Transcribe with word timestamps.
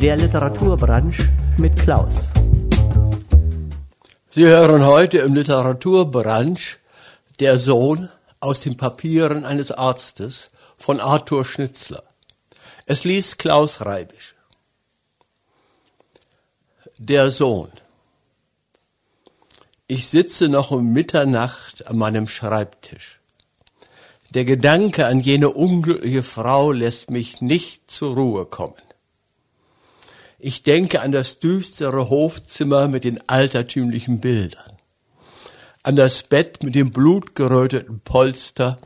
Der 0.00 0.16
Literaturbranche 0.16 1.28
mit 1.56 1.74
Klaus. 1.74 2.14
Sie 4.30 4.46
hören 4.46 4.86
heute 4.86 5.18
im 5.18 5.34
Literaturbranche 5.34 6.76
Der 7.40 7.58
Sohn 7.58 8.08
aus 8.38 8.60
den 8.60 8.76
Papieren 8.76 9.44
eines 9.44 9.72
Arztes 9.72 10.50
von 10.76 11.00
Arthur 11.00 11.44
Schnitzler. 11.44 12.04
Es 12.86 13.02
liest 13.02 13.40
Klaus 13.40 13.84
Reibisch. 13.84 14.36
Der 16.98 17.32
Sohn. 17.32 17.72
Ich 19.88 20.06
sitze 20.08 20.48
noch 20.48 20.70
um 20.70 20.92
Mitternacht 20.92 21.88
an 21.88 21.98
meinem 21.98 22.28
Schreibtisch. 22.28 23.18
Der 24.30 24.44
Gedanke 24.44 25.06
an 25.06 25.18
jene 25.18 25.50
unglückliche 25.50 26.22
Frau 26.22 26.70
lässt 26.70 27.10
mich 27.10 27.40
nicht 27.40 27.90
zur 27.90 28.14
Ruhe 28.14 28.46
kommen. 28.46 28.74
Ich 30.40 30.62
denke 30.62 31.00
an 31.00 31.10
das 31.10 31.40
düstere 31.40 32.10
Hofzimmer 32.10 32.86
mit 32.86 33.02
den 33.02 33.28
altertümlichen 33.28 34.20
Bildern, 34.20 34.76
an 35.82 35.96
das 35.96 36.22
Bett 36.22 36.62
mit 36.62 36.76
dem 36.76 36.92
blutgeröteten 36.92 38.00
Polster, 38.00 38.78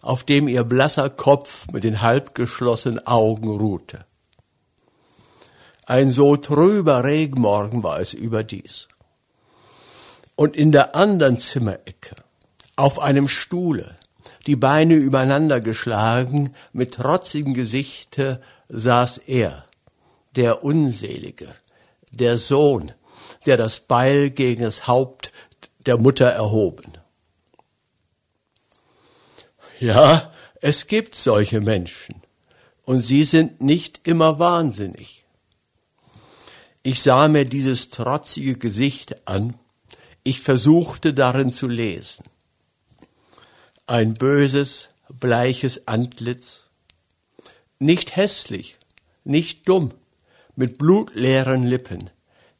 auf 0.00 0.24
dem 0.24 0.48
ihr 0.48 0.64
blasser 0.64 1.10
Kopf 1.10 1.66
mit 1.72 1.84
den 1.84 2.00
halbgeschlossenen 2.00 3.06
Augen 3.06 3.50
ruhte. 3.50 4.06
Ein 5.84 6.10
so 6.10 6.36
trüber 6.36 7.04
Regenmorgen 7.04 7.82
war 7.82 8.00
es 8.00 8.14
überdies. 8.14 8.88
Und 10.36 10.56
in 10.56 10.72
der 10.72 10.96
anderen 10.96 11.38
Zimmerecke, 11.38 12.16
auf 12.76 12.98
einem 12.98 13.28
Stuhle, 13.28 13.98
die 14.46 14.56
Beine 14.56 14.94
übereinander 14.94 15.60
geschlagen, 15.60 16.54
mit 16.72 16.94
trotzigem 16.94 17.52
Gesichte 17.52 18.40
saß 18.68 19.18
er, 19.18 19.66
der 20.36 20.64
Unselige, 20.64 21.54
der 22.10 22.38
Sohn, 22.38 22.92
der 23.46 23.56
das 23.56 23.80
Beil 23.80 24.30
gegen 24.30 24.62
das 24.62 24.86
Haupt 24.86 25.32
der 25.86 25.98
Mutter 25.98 26.26
erhoben. 26.26 26.98
Ja, 29.80 30.32
es 30.60 30.86
gibt 30.86 31.14
solche 31.14 31.60
Menschen, 31.60 32.22
und 32.84 33.00
sie 33.00 33.24
sind 33.24 33.60
nicht 33.60 34.06
immer 34.06 34.38
wahnsinnig. 34.38 35.24
Ich 36.82 37.02
sah 37.02 37.28
mir 37.28 37.44
dieses 37.44 37.90
trotzige 37.90 38.56
Gesicht 38.56 39.26
an, 39.26 39.58
ich 40.22 40.40
versuchte 40.40 41.12
darin 41.12 41.50
zu 41.50 41.68
lesen 41.68 42.24
ein 43.86 44.14
böses, 44.14 44.90
bleiches 45.08 45.86
Antlitz, 45.86 46.64
nicht 47.78 48.16
hässlich, 48.16 48.78
nicht 49.24 49.68
dumm, 49.68 49.92
mit 50.56 50.78
blutleeren 50.78 51.64
Lippen, 51.64 52.10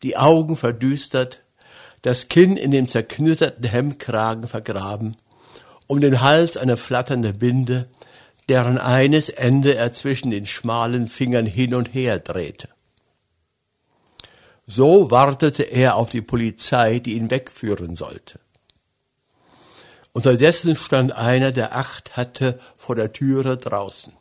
die 0.03 0.17
Augen 0.17 0.56
verdüstert, 0.56 1.42
das 2.03 2.28
Kinn 2.28 2.56
in 2.56 2.70
dem 2.70 2.89
zerknitterten 2.89 3.64
Hemdkragen 3.64 4.47
vergraben, 4.47 5.17
um 5.86 6.01
den 6.01 6.20
Hals 6.20 6.56
eine 6.56 6.77
flatternde 6.77 7.33
Binde, 7.33 7.89
deren 8.48 8.78
eines 8.78 9.28
Ende 9.28 9.75
er 9.75 9.92
zwischen 9.92 10.31
den 10.31 10.47
schmalen 10.47 11.09
Fingern 11.09 11.47
hin 11.47 11.75
und 11.75 11.95
her 11.95 12.19
drehte. 12.19 12.69
So 14.67 15.11
wartete 15.11 15.62
er 15.62 15.97
auf 15.97 16.08
die 16.08 16.23
Polizei, 16.23 16.98
die 16.98 17.14
ihn 17.14 17.31
wegführen 17.31 17.95
sollte. 17.95 18.41
Unterdessen 20.12 20.77
stand 20.77 21.12
einer, 21.12 21.53
der 21.53 21.75
Acht 21.75 22.17
hatte, 22.17 22.58
vor 22.77 22.95
der 22.95 23.12
Türe 23.12 23.56
draußen. 23.56 24.12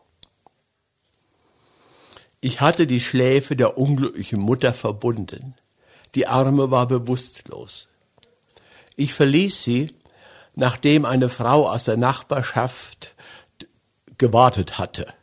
Ich 2.46 2.60
hatte 2.60 2.88
die 2.88 3.00
Schläfe 3.00 3.56
der 3.56 3.78
unglücklichen 3.78 4.42
Mutter 4.42 4.74
verbunden. 4.74 5.56
Die 6.14 6.28
Arme 6.28 6.72
war 6.72 6.90
bewusstlos. 6.90 7.88
Ich 8.98 9.14
verließ 9.14 9.64
sie, 9.64 9.94
nachdem 10.54 11.06
eine 11.06 11.30
Frau 11.30 11.70
aus 11.70 11.86
der 11.86 11.96
Nachbarschaft 11.96 13.16
gewartet 14.18 14.78
hatte. 14.78 15.14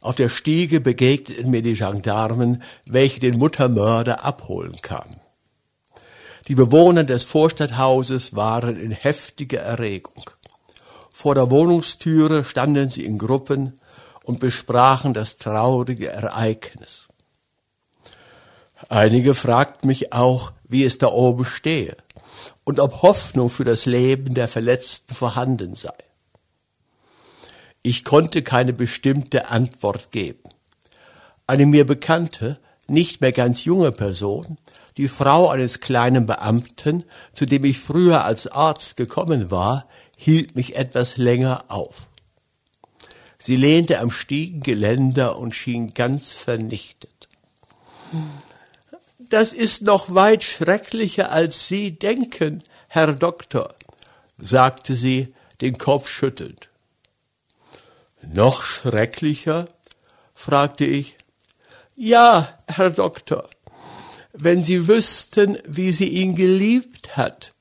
Auf 0.00 0.14
der 0.14 0.28
Stiege 0.28 0.80
begegneten 0.80 1.50
mir 1.50 1.62
die 1.62 1.74
Gendarmen, 1.74 2.62
welche 2.86 3.18
den 3.18 3.36
Muttermörder 3.36 4.24
abholen 4.24 4.80
kamen. 4.80 5.18
Die 6.46 6.54
Bewohner 6.54 7.02
des 7.02 7.24
Vorstadthauses 7.24 8.36
waren 8.36 8.76
in 8.76 8.92
heftiger 8.92 9.62
Erregung. 9.62 10.30
Vor 11.12 11.34
der 11.34 11.50
Wohnungstüre 11.50 12.44
standen 12.44 12.88
sie 12.88 13.04
in 13.04 13.18
Gruppen 13.18 13.80
und 14.24 14.40
besprachen 14.40 15.14
das 15.14 15.36
traurige 15.36 16.08
Ereignis. 16.08 17.08
Einige 18.88 19.34
fragten 19.34 19.88
mich 19.88 20.12
auch, 20.12 20.52
wie 20.68 20.84
es 20.84 20.98
da 20.98 21.08
oben 21.08 21.44
stehe 21.44 21.96
und 22.64 22.80
ob 22.80 23.02
Hoffnung 23.02 23.48
für 23.50 23.64
das 23.64 23.86
Leben 23.86 24.34
der 24.34 24.48
Verletzten 24.48 25.14
vorhanden 25.14 25.74
sei. 25.74 25.94
Ich 27.82 28.04
konnte 28.04 28.42
keine 28.42 28.72
bestimmte 28.72 29.50
Antwort 29.50 30.10
geben. 30.10 30.50
Eine 31.46 31.66
mir 31.66 31.86
bekannte, 31.86 32.58
nicht 32.88 33.20
mehr 33.20 33.32
ganz 33.32 33.64
junge 33.64 33.92
Person 33.92 34.58
die 35.00 35.08
Frau 35.08 35.48
eines 35.48 35.80
kleinen 35.80 36.26
Beamten, 36.26 37.04
zu 37.32 37.46
dem 37.46 37.64
ich 37.64 37.78
früher 37.78 38.24
als 38.24 38.46
Arzt 38.46 38.98
gekommen 38.98 39.50
war, 39.50 39.86
hielt 40.18 40.56
mich 40.56 40.76
etwas 40.76 41.16
länger 41.16 41.64
auf. 41.68 42.09
Sie 43.42 43.56
lehnte 43.56 44.00
am 44.00 44.10
Stiegengeländer 44.10 45.38
und 45.38 45.54
schien 45.54 45.94
ganz 45.94 46.32
vernichtet. 46.34 47.28
Das 49.18 49.54
ist 49.54 49.82
noch 49.82 50.14
weit 50.14 50.44
schrecklicher, 50.44 51.32
als 51.32 51.66
Sie 51.66 51.98
denken, 51.98 52.62
Herr 52.88 53.14
Doktor, 53.14 53.74
sagte 54.36 54.94
sie, 54.94 55.34
den 55.62 55.78
Kopf 55.78 56.08
schüttelnd. 56.08 56.68
Noch 58.22 58.62
schrecklicher? 58.62 59.68
fragte 60.34 60.84
ich. 60.84 61.16
Ja, 61.96 62.58
Herr 62.66 62.90
Doktor, 62.90 63.48
wenn 64.34 64.62
sie 64.62 64.86
wüssten, 64.86 65.58
wie 65.64 65.92
sie 65.92 66.08
ihn 66.08 66.36
geliebt 66.36 67.16
hat. 67.16 67.52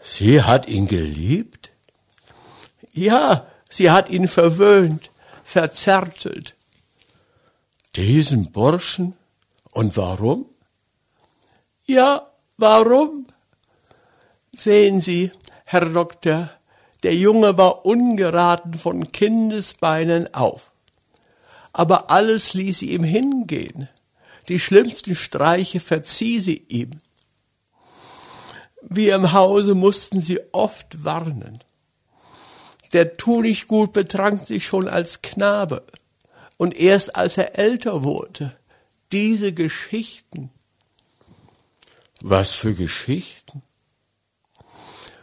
Sie 0.00 0.42
hat 0.42 0.66
ihn 0.68 0.88
geliebt? 0.88 1.72
Ja, 2.92 3.46
sie 3.72 3.90
hat 3.90 4.08
ihn 4.08 4.28
verwöhnt, 4.28 5.10
verzärtelt. 5.42 6.54
Diesen 7.96 8.52
Burschen? 8.52 9.14
Und 9.72 9.96
warum? 9.96 10.46
Ja, 11.84 12.30
warum? 12.58 13.26
Sehen 14.54 15.00
Sie, 15.00 15.32
Herr 15.64 15.86
Doktor, 15.86 16.50
der 17.02 17.14
Junge 17.14 17.56
war 17.56 17.84
ungeraten 17.86 18.74
von 18.74 19.10
Kindesbeinen 19.10 20.32
auf. 20.34 20.70
Aber 21.72 22.10
alles 22.10 22.52
ließ 22.52 22.80
sie 22.80 22.90
ihm 22.92 23.02
hingehen 23.02 23.88
die 24.48 24.58
schlimmsten 24.58 25.14
Streiche 25.14 25.80
verzieh 25.80 26.40
sie 26.40 26.64
ihm. 26.68 26.98
Wir 28.82 29.14
im 29.14 29.32
Hause 29.32 29.74
mussten 29.74 30.20
sie 30.20 30.40
oft 30.52 31.04
warnen. 31.04 31.62
Der 32.92 33.16
Tunichtgut 33.16 33.92
betrank 33.92 34.46
sich 34.46 34.66
schon 34.66 34.88
als 34.88 35.22
Knabe 35.22 35.82
und 36.58 36.76
erst 36.76 37.16
als 37.16 37.38
er 37.38 37.58
älter 37.58 38.02
wurde. 38.02 38.56
Diese 39.10 39.52
Geschichten. 39.52 40.50
Was 42.20 42.52
für 42.52 42.74
Geschichten? 42.74 43.62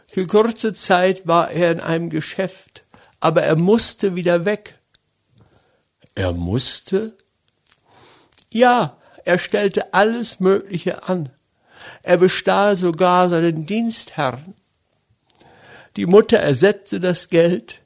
Für 0.08 0.26
kurze 0.26 0.74
Zeit 0.74 1.26
war 1.26 1.50
er 1.52 1.70
in 1.70 1.80
einem 1.80 2.10
Geschäft, 2.10 2.84
aber 3.20 3.42
er 3.42 3.56
musste 3.56 4.16
wieder 4.16 4.44
weg. 4.44 4.78
Er 6.14 6.32
musste? 6.32 7.16
Ja, 8.52 8.96
er 9.24 9.38
stellte 9.38 9.94
alles 9.94 10.40
Mögliche 10.40 11.04
an. 11.04 11.30
Er 12.02 12.16
bestahl 12.16 12.76
sogar 12.76 13.28
seinen 13.28 13.66
Dienstherrn. 13.66 14.54
Die 15.96 16.06
Mutter 16.06 16.38
ersetzte 16.38 17.00
das 17.00 17.28
Geld, 17.28 17.82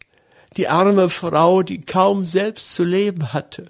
die 0.57 0.69
arme 0.69 1.09
Frau, 1.09 1.63
die 1.63 1.81
kaum 1.81 2.27
selbst 2.27 2.75
zu 2.75 2.85
leben 2.85 3.33
hatte. 3.33 3.67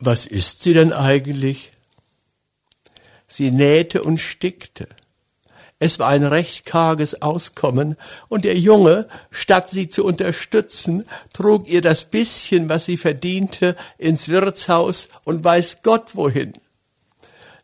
Was 0.00 0.26
ist 0.26 0.62
sie 0.62 0.72
denn 0.72 0.92
eigentlich? 0.92 1.72
Sie 3.28 3.50
nähte 3.50 4.02
und 4.02 4.18
stickte. 4.18 4.88
Es 5.78 5.98
war 5.98 6.08
ein 6.08 6.24
recht 6.24 6.66
karges 6.66 7.22
Auskommen, 7.22 7.96
und 8.28 8.44
der 8.44 8.58
Junge, 8.58 9.08
statt 9.30 9.70
sie 9.70 9.88
zu 9.88 10.04
unterstützen, 10.04 11.06
trug 11.32 11.68
ihr 11.68 11.80
das 11.80 12.04
bisschen, 12.04 12.68
was 12.68 12.84
sie 12.84 12.98
verdiente, 12.98 13.76
ins 13.96 14.28
Wirtshaus 14.28 15.08
und 15.24 15.42
weiß 15.42 15.78
Gott 15.82 16.14
wohin. 16.14 16.52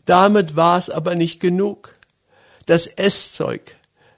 Damit 0.06 0.56
war 0.56 0.78
es 0.78 0.88
aber 0.88 1.14
nicht 1.14 1.40
genug. 1.40 1.94
Das 2.64 2.86
Esszeug, 2.86 3.75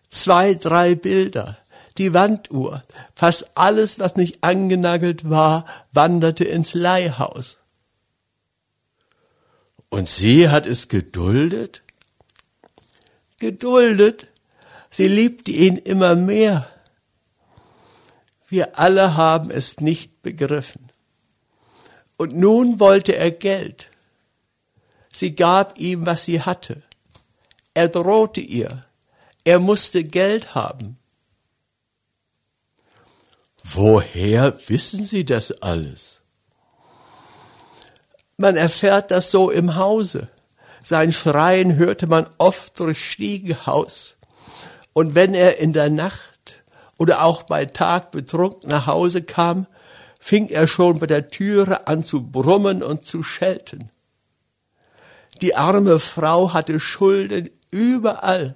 zwei, 0.08 0.54
drei 0.54 0.94
Bilder, 0.94 1.58
die 1.98 2.14
Wanduhr, 2.14 2.82
fast 3.14 3.50
alles, 3.54 3.98
was 3.98 4.16
nicht 4.16 4.42
angenagelt 4.42 5.28
war, 5.28 5.66
wanderte 5.92 6.44
ins 6.44 6.74
Leihhaus. 6.74 7.56
Und 9.88 10.08
sie 10.08 10.48
hat 10.48 10.66
es 10.66 10.88
geduldet? 10.88 11.82
Geduldet? 13.38 14.26
Sie 14.90 15.08
liebte 15.08 15.50
ihn 15.50 15.76
immer 15.76 16.14
mehr. 16.14 16.68
Wir 18.48 18.78
alle 18.78 19.16
haben 19.16 19.50
es 19.50 19.80
nicht 19.80 20.22
begriffen. 20.22 20.90
Und 22.16 22.34
nun 22.34 22.80
wollte 22.80 23.16
er 23.16 23.30
Geld. 23.30 23.90
Sie 25.12 25.34
gab 25.34 25.78
ihm, 25.78 26.06
was 26.06 26.24
sie 26.24 26.42
hatte. 26.42 26.82
Er 27.74 27.88
drohte 27.88 28.40
ihr. 28.40 28.80
Er 29.48 29.60
musste 29.60 30.04
Geld 30.04 30.54
haben. 30.54 30.96
Woher 33.64 34.58
wissen 34.66 35.06
Sie 35.06 35.24
das 35.24 35.62
alles? 35.62 36.20
Man 38.36 38.58
erfährt 38.58 39.10
das 39.10 39.30
so 39.30 39.50
im 39.50 39.76
Hause. 39.76 40.28
Sein 40.82 41.12
Schreien 41.12 41.76
hörte 41.76 42.06
man 42.06 42.28
oft 42.36 42.78
durch 42.78 43.02
Stiegenhaus. 43.10 44.16
Und 44.92 45.14
wenn 45.14 45.32
er 45.32 45.56
in 45.56 45.72
der 45.72 45.88
Nacht 45.88 46.62
oder 46.98 47.24
auch 47.24 47.42
bei 47.42 47.64
Tag 47.64 48.10
betrunken 48.10 48.68
nach 48.68 48.86
Hause 48.86 49.22
kam, 49.22 49.66
fing 50.20 50.48
er 50.48 50.66
schon 50.66 50.98
bei 50.98 51.06
der 51.06 51.28
Türe 51.28 51.86
an 51.86 52.04
zu 52.04 52.30
brummen 52.30 52.82
und 52.82 53.06
zu 53.06 53.22
schelten. 53.22 53.88
Die 55.40 55.56
arme 55.56 55.98
Frau 56.00 56.52
hatte 56.52 56.78
Schulden 56.78 57.48
überall. 57.70 58.54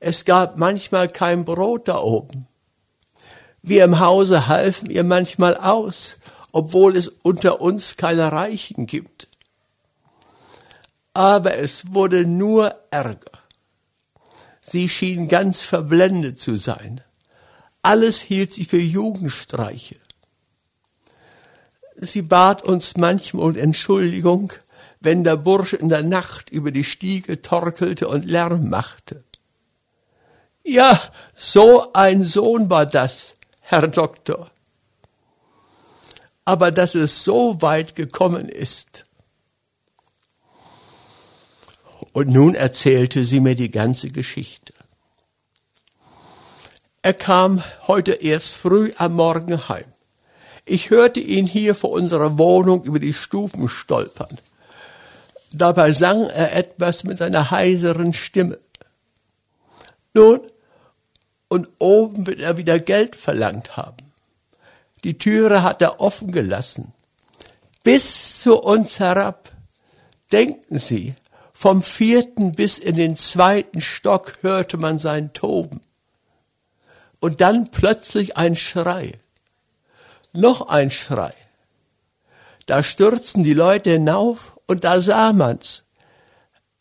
Es 0.00 0.24
gab 0.24 0.56
manchmal 0.56 1.08
kein 1.08 1.44
Brot 1.44 1.88
da 1.88 1.98
oben. 1.98 2.46
Wir 3.62 3.84
im 3.84 4.00
Hause 4.00 4.48
halfen 4.48 4.88
ihr 4.88 5.04
manchmal 5.04 5.56
aus, 5.56 6.16
obwohl 6.52 6.96
es 6.96 7.08
unter 7.08 7.60
uns 7.60 7.98
keine 7.98 8.32
Reichen 8.32 8.86
gibt. 8.86 9.28
Aber 11.12 11.58
es 11.58 11.92
wurde 11.92 12.24
nur 12.24 12.74
Ärger. 12.90 13.30
Sie 14.62 14.88
schien 14.88 15.28
ganz 15.28 15.60
verblendet 15.62 16.40
zu 16.40 16.56
sein. 16.56 17.02
Alles 17.82 18.20
hielt 18.20 18.54
sie 18.54 18.64
für 18.64 18.78
Jugendstreiche. 18.78 19.96
Sie 21.96 22.22
bat 22.22 22.62
uns 22.62 22.96
manchmal 22.96 23.44
um 23.44 23.56
Entschuldigung, 23.56 24.52
wenn 25.00 25.24
der 25.24 25.36
Bursche 25.36 25.76
in 25.76 25.90
der 25.90 26.02
Nacht 26.02 26.48
über 26.50 26.70
die 26.70 26.84
Stiege 26.84 27.42
torkelte 27.42 28.08
und 28.08 28.24
Lärm 28.24 28.70
machte. 28.70 29.24
Ja, 30.62 31.00
so 31.34 31.92
ein 31.92 32.22
Sohn 32.22 32.68
war 32.70 32.86
das, 32.86 33.34
Herr 33.60 33.88
Doktor. 33.88 34.50
Aber 36.44 36.70
dass 36.70 36.94
es 36.94 37.24
so 37.24 37.60
weit 37.62 37.94
gekommen 37.94 38.48
ist. 38.48 39.06
Und 42.12 42.28
nun 42.28 42.54
erzählte 42.54 43.24
sie 43.24 43.40
mir 43.40 43.54
die 43.54 43.70
ganze 43.70 44.08
Geschichte. 44.08 44.74
Er 47.02 47.14
kam 47.14 47.62
heute 47.86 48.12
erst 48.12 48.54
früh 48.54 48.92
am 48.98 49.14
Morgen 49.14 49.68
heim. 49.68 49.86
Ich 50.66 50.90
hörte 50.90 51.20
ihn 51.20 51.46
hier 51.46 51.74
vor 51.74 51.90
unserer 51.90 52.36
Wohnung 52.36 52.84
über 52.84 52.98
die 52.98 53.14
Stufen 53.14 53.68
stolpern. 53.68 54.38
Dabei 55.52 55.92
sang 55.92 56.24
er 56.24 56.54
etwas 56.54 57.04
mit 57.04 57.18
seiner 57.18 57.50
heiseren 57.50 58.12
Stimme. 58.12 58.58
Nun, 60.14 60.40
und 61.48 61.68
oben 61.78 62.26
wird 62.26 62.40
er 62.40 62.56
wieder 62.56 62.78
Geld 62.78 63.16
verlangt 63.16 63.76
haben. 63.76 64.12
Die 65.04 65.18
Türe 65.18 65.62
hat 65.62 65.82
er 65.82 66.00
offen 66.00 66.32
gelassen. 66.32 66.92
Bis 67.82 68.40
zu 68.40 68.60
uns 68.60 69.00
herab. 69.00 69.52
Denken 70.30 70.78
Sie, 70.78 71.14
vom 71.52 71.82
vierten 71.82 72.52
bis 72.52 72.78
in 72.78 72.96
den 72.96 73.16
zweiten 73.16 73.80
Stock 73.80 74.38
hörte 74.42 74.76
man 74.76 74.98
sein 74.98 75.32
Toben. 75.32 75.80
Und 77.20 77.40
dann 77.40 77.70
plötzlich 77.70 78.36
ein 78.36 78.56
Schrei. 78.56 79.18
Noch 80.32 80.68
ein 80.68 80.90
Schrei. 80.90 81.34
Da 82.66 82.82
stürzten 82.82 83.42
die 83.42 83.54
Leute 83.54 83.90
hinauf 83.90 84.58
und 84.66 84.84
da 84.84 85.00
sah 85.00 85.32
man's. 85.32 85.82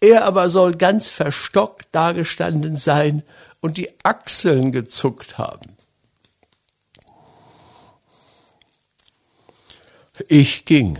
Er 0.01 0.25
aber 0.25 0.49
soll 0.49 0.73
ganz 0.73 1.09
verstockt 1.09 1.87
dagestanden 1.91 2.77
sein 2.77 3.23
und 3.61 3.77
die 3.77 3.89
Achseln 4.03 4.71
gezuckt 4.71 5.37
haben. 5.37 5.75
Ich 10.27 10.65
ging. 10.65 10.99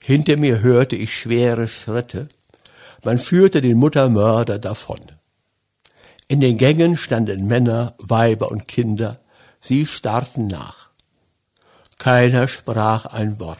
Hinter 0.00 0.36
mir 0.36 0.60
hörte 0.60 0.96
ich 0.96 1.14
schwere 1.14 1.68
Schritte. 1.68 2.28
Man 3.04 3.18
führte 3.18 3.60
den 3.60 3.78
Muttermörder 3.78 4.58
davon. 4.58 5.00
In 6.28 6.40
den 6.40 6.58
Gängen 6.58 6.96
standen 6.96 7.46
Männer, 7.46 7.94
Weiber 7.98 8.50
und 8.50 8.68
Kinder. 8.68 9.20
Sie 9.60 9.86
starrten 9.86 10.46
nach. 10.46 10.90
Keiner 11.98 12.48
sprach 12.48 13.06
ein 13.06 13.40
Wort. 13.40 13.58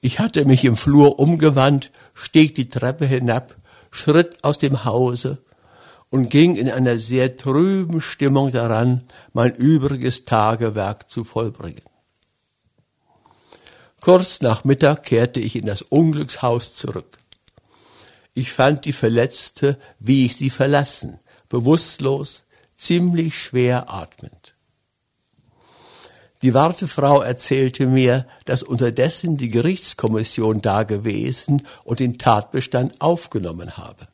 Ich 0.00 0.18
hatte 0.18 0.44
mich 0.44 0.64
im 0.64 0.76
Flur 0.76 1.18
umgewandt, 1.18 1.90
stieg 2.20 2.54
die 2.54 2.68
Treppe 2.68 3.06
hinab, 3.06 3.56
schritt 3.90 4.44
aus 4.44 4.58
dem 4.58 4.84
Hause 4.84 5.38
und 6.10 6.28
ging 6.28 6.56
in 6.56 6.70
einer 6.70 6.98
sehr 6.98 7.36
trüben 7.36 8.00
Stimmung 8.00 8.50
daran, 8.50 9.02
mein 9.32 9.54
übriges 9.54 10.24
Tagewerk 10.24 11.10
zu 11.10 11.24
vollbringen. 11.24 11.82
Kurz 14.00 14.40
nach 14.40 14.64
Mittag 14.64 15.04
kehrte 15.04 15.40
ich 15.40 15.56
in 15.56 15.66
das 15.66 15.82
Unglückshaus 15.82 16.74
zurück. 16.74 17.18
Ich 18.32 18.52
fand 18.52 18.84
die 18.84 18.92
Verletzte, 18.92 19.78
wie 19.98 20.24
ich 20.24 20.36
sie 20.36 20.50
verlassen, 20.50 21.18
bewusstlos, 21.48 22.44
ziemlich 22.76 23.36
schwer 23.36 23.92
atmend. 23.92 24.54
Die 26.42 26.54
Wartefrau 26.54 27.20
erzählte 27.20 27.86
mir, 27.86 28.26
dass 28.46 28.62
unterdessen 28.62 29.36
die 29.36 29.50
Gerichtskommission 29.50 30.62
da 30.62 30.84
gewesen 30.84 31.66
und 31.84 32.00
den 32.00 32.16
Tatbestand 32.16 33.00
aufgenommen 33.00 33.76
habe. 33.76 34.08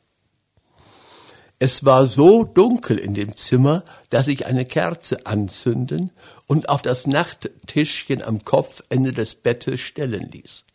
Es 1.59 1.85
war 1.85 2.05
so 2.05 2.43
dunkel 2.43 2.99
in 2.99 3.13
dem 3.13 3.35
Zimmer, 3.35 3.83
dass 4.09 4.27
ich 4.27 4.45
eine 4.45 4.65
Kerze 4.65 5.25
anzünden 5.25 6.11
und 6.45 6.69
auf 6.69 6.81
das 6.81 7.07
Nachttischchen 7.07 8.21
am 8.21 8.43
Kopfende 8.43 9.13
des 9.13 9.35
Bettes 9.35 9.79
stellen 9.79 10.29
ließ. 10.31 10.65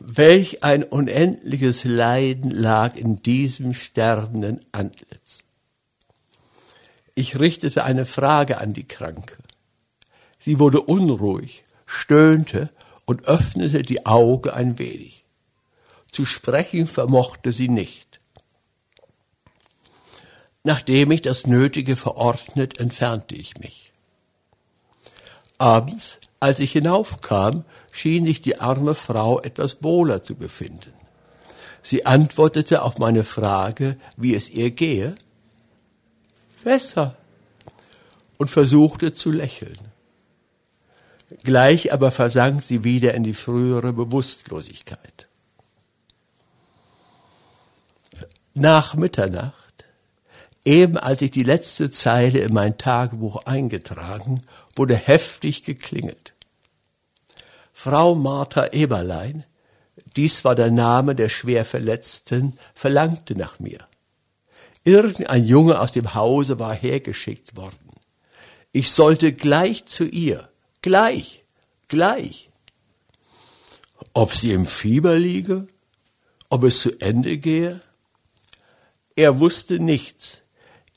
Welch 0.00 0.62
ein 0.62 0.82
unendliches 0.82 1.84
Leiden 1.84 2.50
lag 2.50 2.96
in 2.96 3.22
diesem 3.22 3.72
sterbenden 3.72 4.60
Antlitz. 4.72 5.43
Ich 7.14 7.38
richtete 7.38 7.84
eine 7.84 8.06
Frage 8.06 8.58
an 8.58 8.72
die 8.72 8.88
Kranke. 8.88 9.36
Sie 10.38 10.58
wurde 10.58 10.80
unruhig, 10.80 11.64
stöhnte 11.86 12.70
und 13.04 13.26
öffnete 13.28 13.82
die 13.82 14.04
Augen 14.04 14.50
ein 14.50 14.78
wenig. 14.78 15.24
Zu 16.10 16.24
sprechen 16.24 16.86
vermochte 16.86 17.52
sie 17.52 17.68
nicht. 17.68 18.20
Nachdem 20.64 21.10
ich 21.10 21.22
das 21.22 21.46
Nötige 21.46 21.94
verordnet, 21.94 22.80
entfernte 22.80 23.34
ich 23.34 23.58
mich. 23.58 23.92
Abends, 25.58 26.18
als 26.40 26.58
ich 26.58 26.72
hinaufkam, 26.72 27.64
schien 27.92 28.24
sich 28.24 28.40
die 28.40 28.60
arme 28.60 28.94
Frau 28.94 29.40
etwas 29.40 29.82
wohler 29.82 30.22
zu 30.22 30.34
befinden. 30.34 30.92
Sie 31.82 32.06
antwortete 32.06 32.82
auf 32.82 32.98
meine 32.98 33.24
Frage, 33.24 33.98
wie 34.16 34.34
es 34.34 34.48
ihr 34.48 34.70
gehe, 34.70 35.14
besser, 36.64 37.16
und 38.38 38.50
versuchte 38.50 39.14
zu 39.14 39.30
lächeln. 39.30 39.78
Gleich 41.44 41.92
aber 41.92 42.10
versank 42.10 42.62
sie 42.64 42.82
wieder 42.82 43.14
in 43.14 43.22
die 43.22 43.34
frühere 43.34 43.92
Bewusstlosigkeit. 43.92 45.28
Nach 48.54 48.94
Mitternacht 48.94 49.64
Eben 50.64 50.96
als 50.96 51.20
ich 51.20 51.30
die 51.30 51.42
letzte 51.42 51.90
Zeile 51.90 52.38
in 52.38 52.54
mein 52.54 52.78
Tagebuch 52.78 53.44
eingetragen, 53.44 54.40
wurde 54.74 54.96
heftig 54.96 55.62
geklingelt. 55.64 56.32
Frau 57.72 58.14
Martha 58.14 58.68
Eberlein, 58.68 59.44
dies 60.16 60.44
war 60.44 60.54
der 60.54 60.70
Name 60.70 61.14
der 61.14 61.28
schwer 61.28 61.66
Verletzten, 61.66 62.58
verlangte 62.74 63.36
nach 63.36 63.60
mir. 63.60 63.86
Irgendein 64.84 65.44
Junge 65.44 65.80
aus 65.80 65.92
dem 65.92 66.14
Hause 66.14 66.58
war 66.58 66.74
hergeschickt 66.74 67.56
worden. 67.56 67.78
Ich 68.72 68.90
sollte 68.90 69.32
gleich 69.32 69.86
zu 69.86 70.04
ihr, 70.04 70.50
gleich, 70.82 71.44
gleich. 71.88 72.50
Ob 74.12 74.32
sie 74.32 74.52
im 74.52 74.66
Fieber 74.66 75.16
liege, 75.16 75.66
ob 76.50 76.64
es 76.64 76.80
zu 76.80 77.00
Ende 77.00 77.38
gehe? 77.38 77.80
Er 79.16 79.40
wusste 79.40 79.78
nichts 79.78 80.42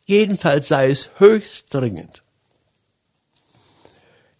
Jedenfalls 0.08 0.70
sei 0.70 0.90
es 0.90 1.10
höchst 1.18 1.74
dringend. 1.74 2.24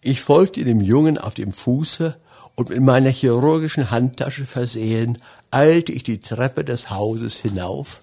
Ich 0.00 0.22
folgte 0.22 0.64
dem 0.64 0.80
Jungen 0.80 1.18
auf 1.18 1.34
dem 1.34 1.52
Fuße 1.52 2.18
und 2.54 2.70
mit 2.70 2.80
meiner 2.80 3.10
chirurgischen 3.10 3.90
Handtasche 3.90 4.46
versehen, 4.46 5.18
eilte 5.50 5.92
ich 5.92 6.04
die 6.04 6.20
Treppe 6.20 6.64
des 6.64 6.88
Hauses 6.88 7.36
hinauf, 7.36 8.00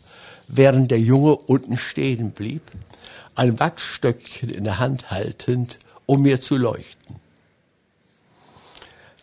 während 0.47 0.91
der 0.91 0.99
Junge 0.99 1.35
unten 1.35 1.77
stehen 1.77 2.31
blieb, 2.31 2.61
ein 3.35 3.59
Wachsstöckchen 3.59 4.49
in 4.49 4.63
der 4.63 4.79
Hand 4.79 5.11
haltend, 5.11 5.79
um 6.05 6.21
mir 6.21 6.41
zu 6.41 6.57
leuchten. 6.57 7.15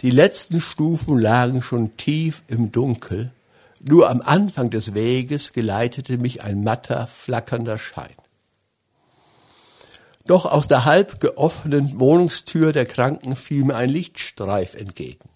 Die 0.02 0.10
letzten 0.10 0.60
Stufen 0.60 1.18
lagen 1.18 1.62
schon 1.62 1.96
tief 1.96 2.42
im 2.48 2.72
Dunkel, 2.72 3.30
nur 3.84 4.10
am 4.10 4.20
Anfang 4.20 4.70
des 4.70 4.94
Weges 4.94 5.52
geleitete 5.52 6.18
mich 6.18 6.42
ein 6.42 6.62
matter, 6.62 7.06
flackernder 7.06 7.78
Schein. 7.78 8.14
Doch 10.24 10.46
aus 10.46 10.68
der 10.68 10.84
halb 10.84 11.18
geöffneten 11.18 11.98
Wohnungstür 11.98 12.72
der 12.72 12.86
Kranken 12.86 13.34
fiel 13.34 13.64
mir 13.64 13.74
ein 13.74 13.90
Lichtstreif 13.90 14.74
entgegen. 14.74 15.28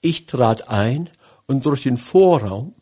Ich 0.00 0.26
trat 0.26 0.68
ein 0.68 1.08
und 1.46 1.66
durch 1.66 1.82
den 1.84 1.96
Vorraum, 1.96 2.74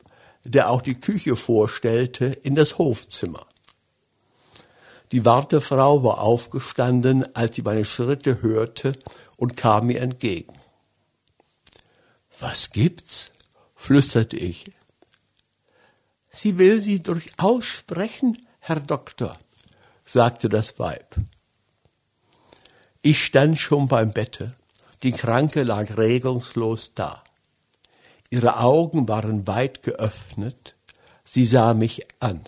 der 0.51 0.71
auch 0.71 0.83
die 0.83 0.99
Küche 1.01 1.37
vorstellte, 1.37 2.27
in 2.27 2.55
das 2.55 2.79
Hofzimmer. 2.79 3.47
Die 5.13 5.25
Wartefrau 5.25 6.03
war 6.03 6.21
aufgestanden, 6.21 7.35
als 7.35 7.57
sie 7.57 7.63
meine 7.63 7.85
Schritte 7.85 8.43
hörte 8.43 8.95
und 9.37 9.57
kam 9.57 9.87
mir 9.87 10.01
entgegen. 10.01 10.53
Was 12.41 12.71
gibt's? 12.71 13.31
flüsterte 13.75 14.37
ich. 14.37 14.71
Sie 16.31 16.59
will 16.59 16.81
Sie 16.81 17.03
durchaus 17.03 17.65
sprechen, 17.65 18.39
Herr 18.61 18.81
Doktor, 18.81 19.37
sagte 20.05 20.49
das 20.49 20.79
Weib. 20.79 21.17
Ich 23.03 23.25
stand 23.25 23.59
schon 23.59 23.89
beim 23.89 24.13
Bette. 24.13 24.55
Die 25.03 25.13
Kranke 25.13 25.63
lag 25.63 25.97
regungslos 25.97 26.93
da. 26.95 27.23
Ihre 28.31 28.59
Augen 28.59 29.09
waren 29.09 29.47
weit 29.47 29.83
geöffnet. 29.83 30.75
Sie 31.25 31.47
sah 31.47 31.75
mich 31.75 32.07
an. 32.21 32.45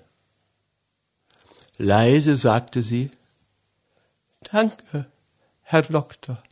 Leise 1.78 2.36
sagte 2.36 2.82
sie, 2.82 3.10
Danke, 4.52 5.06
Herr 5.62 5.82
Doktor, 5.82 6.42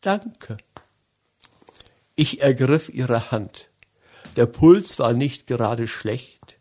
danke. 0.00 0.58
Ich 2.16 2.42
ergriff 2.42 2.88
ihre 2.88 3.30
Hand. 3.30 3.68
Der 4.36 4.46
Puls 4.46 4.98
war 4.98 5.12
nicht 5.12 5.46
gerade 5.46 5.86
schlecht. 5.86 6.58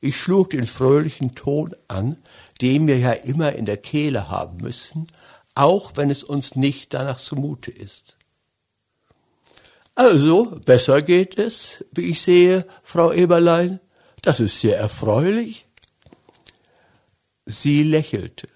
Ich 0.00 0.20
schlug 0.20 0.50
den 0.50 0.66
fröhlichen 0.66 1.34
Ton 1.34 1.74
an, 1.88 2.16
den 2.60 2.86
wir 2.86 2.98
ja 2.98 3.12
immer 3.12 3.52
in 3.52 3.66
der 3.66 3.78
Kehle 3.78 4.28
haben 4.28 4.58
müssen, 4.58 5.06
auch 5.54 5.92
wenn 5.96 6.10
es 6.10 6.22
uns 6.22 6.54
nicht 6.54 6.94
danach 6.94 7.18
zumute 7.18 7.70
ist. 7.70 8.17
Also, 9.98 10.60
besser 10.64 11.02
geht 11.02 11.38
es, 11.38 11.84
wie 11.90 12.10
ich 12.10 12.22
sehe, 12.22 12.66
Frau 12.84 13.12
Eberlein. 13.12 13.80
Das 14.22 14.38
ist 14.38 14.60
sehr 14.60 14.78
erfreulich. 14.78 15.66
Sie 17.46 17.82
lächelte. 17.82 18.48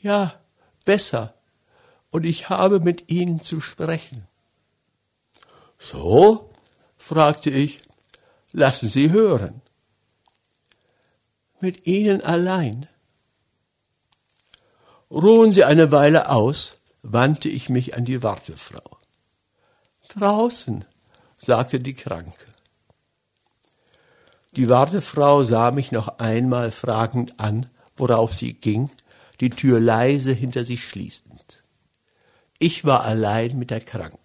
Ja, 0.00 0.40
besser. 0.84 1.34
Und 2.10 2.24
ich 2.24 2.48
habe 2.48 2.78
mit 2.78 3.10
Ihnen 3.10 3.40
zu 3.40 3.60
sprechen. 3.60 4.28
So? 5.78 6.52
fragte 6.96 7.50
ich. 7.50 7.80
Lassen 8.52 8.88
Sie 8.88 9.10
hören 9.10 9.60
mit 11.64 11.86
ihnen 11.86 12.20
allein. 12.20 12.86
Ruhen 15.10 15.50
Sie 15.50 15.64
eine 15.64 15.90
Weile 15.90 16.28
aus, 16.28 16.76
wandte 17.02 17.48
ich 17.48 17.70
mich 17.70 17.96
an 17.96 18.04
die 18.04 18.22
Wartefrau. 18.22 18.98
Draußen, 20.16 20.84
sagte 21.38 21.80
die 21.80 21.94
Kranke. 21.94 22.46
Die 24.56 24.68
Wartefrau 24.68 25.42
sah 25.42 25.72
mich 25.72 25.90
noch 25.90 26.18
einmal 26.18 26.70
fragend 26.70 27.40
an, 27.40 27.68
worauf 27.96 28.32
sie 28.32 28.54
ging, 28.54 28.90
die 29.40 29.50
Tür 29.50 29.80
leise 29.80 30.32
hinter 30.32 30.64
sich 30.64 30.84
schließend. 30.84 31.64
Ich 32.58 32.84
war 32.84 33.04
allein 33.04 33.58
mit 33.58 33.70
der 33.70 33.80
Kranken. 33.80 34.18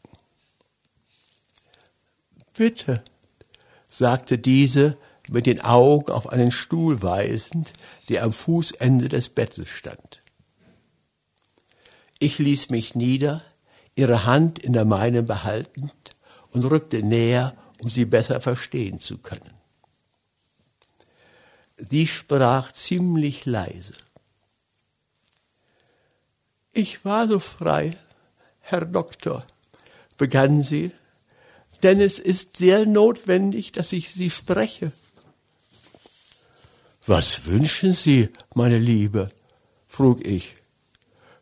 Bitte, 2.54 3.04
sagte 3.88 4.38
diese 4.38 4.98
mit 5.30 5.46
den 5.46 5.62
Augen 5.62 6.12
auf 6.12 6.30
einen 6.30 6.52
Stuhl 6.52 7.02
weisend, 7.02 7.74
der 8.10 8.24
am 8.24 8.32
Fußende 8.32 9.10
des 9.10 9.30
Bettes 9.30 9.70
stand. 9.70 10.22
Ich 12.20 12.38
ließ 12.38 12.70
mich 12.70 12.96
nieder, 12.96 13.44
ihre 14.00 14.26
Hand 14.26 14.60
in 14.60 14.74
der 14.74 14.86
meinen 14.86 15.26
behaltend 15.26 15.94
und 16.52 16.64
rückte 16.66 17.04
näher, 17.04 17.56
um 17.84 17.90
sie 17.90 18.06
besser 18.06 18.40
verstehen 18.40 19.00
zu 19.00 19.18
können. 19.18 19.54
Sie 21.78 22.08
sprach 22.08 22.72
ziemlich 22.72 23.46
leise. 23.46 23.94
Ich 26.72 27.04
war 27.04 27.28
so 27.28 27.40
frei, 27.40 27.98
Herr 28.62 28.86
Doktor, 28.86 29.46
begann 30.18 30.64
sie, 30.64 30.92
denn 31.84 32.00
es 32.00 32.20
ist 32.20 32.58
sehr 32.58 32.86
notwendig, 32.86 33.72
dass 33.74 33.92
ich 33.92 34.12
Sie 34.12 34.30
spreche. 34.30 34.92
Was 37.06 37.46
wünschen 37.46 37.94
Sie, 37.94 38.30
meine 38.54 38.78
Liebe? 38.78 39.30
frug 39.88 40.26
ich. 40.26 40.56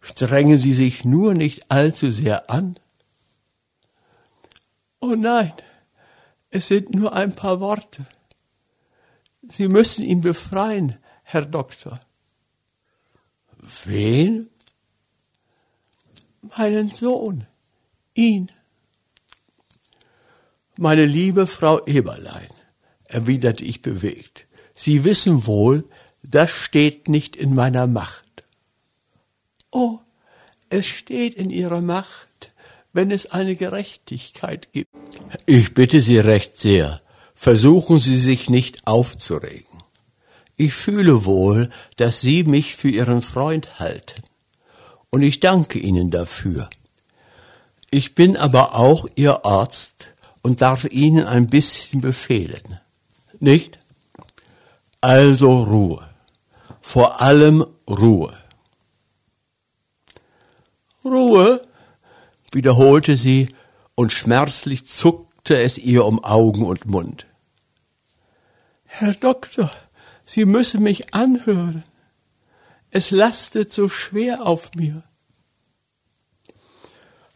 Strengen 0.10 0.58
Sie 0.58 0.74
sich 0.74 1.04
nur 1.04 1.34
nicht 1.34 1.70
allzu 1.70 2.12
sehr 2.12 2.50
an. 2.50 2.80
Oh 5.02 5.16
nein, 5.16 5.52
es 6.50 6.70
sind 6.70 6.96
nur 6.96 7.12
ein 7.14 7.36
paar 7.36 7.60
Worte. 7.60 8.06
Sie 9.50 9.68
müssen 9.68 10.06
ihn 10.06 10.22
befreien, 10.22 10.96
Herr 11.24 11.46
Doktor. 11.46 12.00
Wen? 13.84 14.50
Meinen 16.58 16.90
Sohn, 16.90 17.46
ihn. 18.14 18.50
Meine 20.78 21.06
liebe 21.06 21.48
Frau 21.48 21.86
Eberlein, 21.86 22.50
erwiderte 23.04 23.66
ich 23.66 23.82
bewegt, 23.82 24.48
Sie 24.74 25.04
wissen 25.04 25.46
wohl, 25.48 25.84
das 26.24 26.52
steht 26.52 27.10
nicht 27.10 27.36
in 27.36 27.54
meiner 27.54 27.88
Macht. 27.88 28.27
Oh, 29.80 30.00
es 30.72 30.88
steht 30.88 31.36
in 31.36 31.52
Ihrer 31.52 31.84
Macht, 31.84 32.52
wenn 32.94 33.12
es 33.12 33.28
eine 33.28 33.56
Gerechtigkeit 33.56 34.74
gibt. 34.74 34.90
Ich 35.46 35.76
bitte 35.76 36.02
Sie 36.02 36.18
recht 36.18 36.60
sehr, 36.60 37.00
versuchen 37.36 38.00
Sie 38.00 38.18
sich 38.18 38.50
nicht 38.50 38.88
aufzuregen. 38.88 39.84
Ich 40.56 40.74
fühle 40.74 41.26
wohl, 41.26 41.70
dass 41.98 42.22
Sie 42.22 42.44
mich 42.44 42.76
für 42.76 42.90
Ihren 42.90 43.22
Freund 43.22 43.80
halten, 43.80 44.24
und 45.12 45.22
ich 45.22 45.42
danke 45.42 45.78
Ihnen 45.78 46.10
dafür. 46.10 46.72
Ich 47.92 48.16
bin 48.16 48.36
aber 48.36 48.74
auch 48.74 49.08
Ihr 49.14 49.46
Arzt 49.46 50.08
und 50.42 50.62
darf 50.62 50.86
Ihnen 50.86 51.28
ein 51.28 51.46
bisschen 51.46 52.02
befehlen, 52.02 52.80
nicht? 53.40 53.78
Also 55.02 55.62
Ruhe. 55.62 56.10
Vor 56.82 57.22
allem 57.22 57.64
Ruhe. 57.88 58.36
Ruhe, 61.08 61.68
wiederholte 62.52 63.18
sie, 63.18 63.50
und 63.96 64.14
schmerzlich 64.14 64.86
zuckte 64.86 65.60
es 65.60 65.78
ihr 65.78 66.06
um 66.06 66.24
Augen 66.24 66.66
und 66.66 66.86
Mund. 66.86 67.26
Herr 68.86 69.14
Doktor, 69.14 69.72
Sie 70.30 70.44
müssen 70.44 70.84
mich 70.84 71.14
anhören. 71.14 71.86
Es 72.92 73.12
lastet 73.12 73.72
so 73.72 73.88
schwer 73.88 74.46
auf 74.46 74.72
mir. 74.76 75.04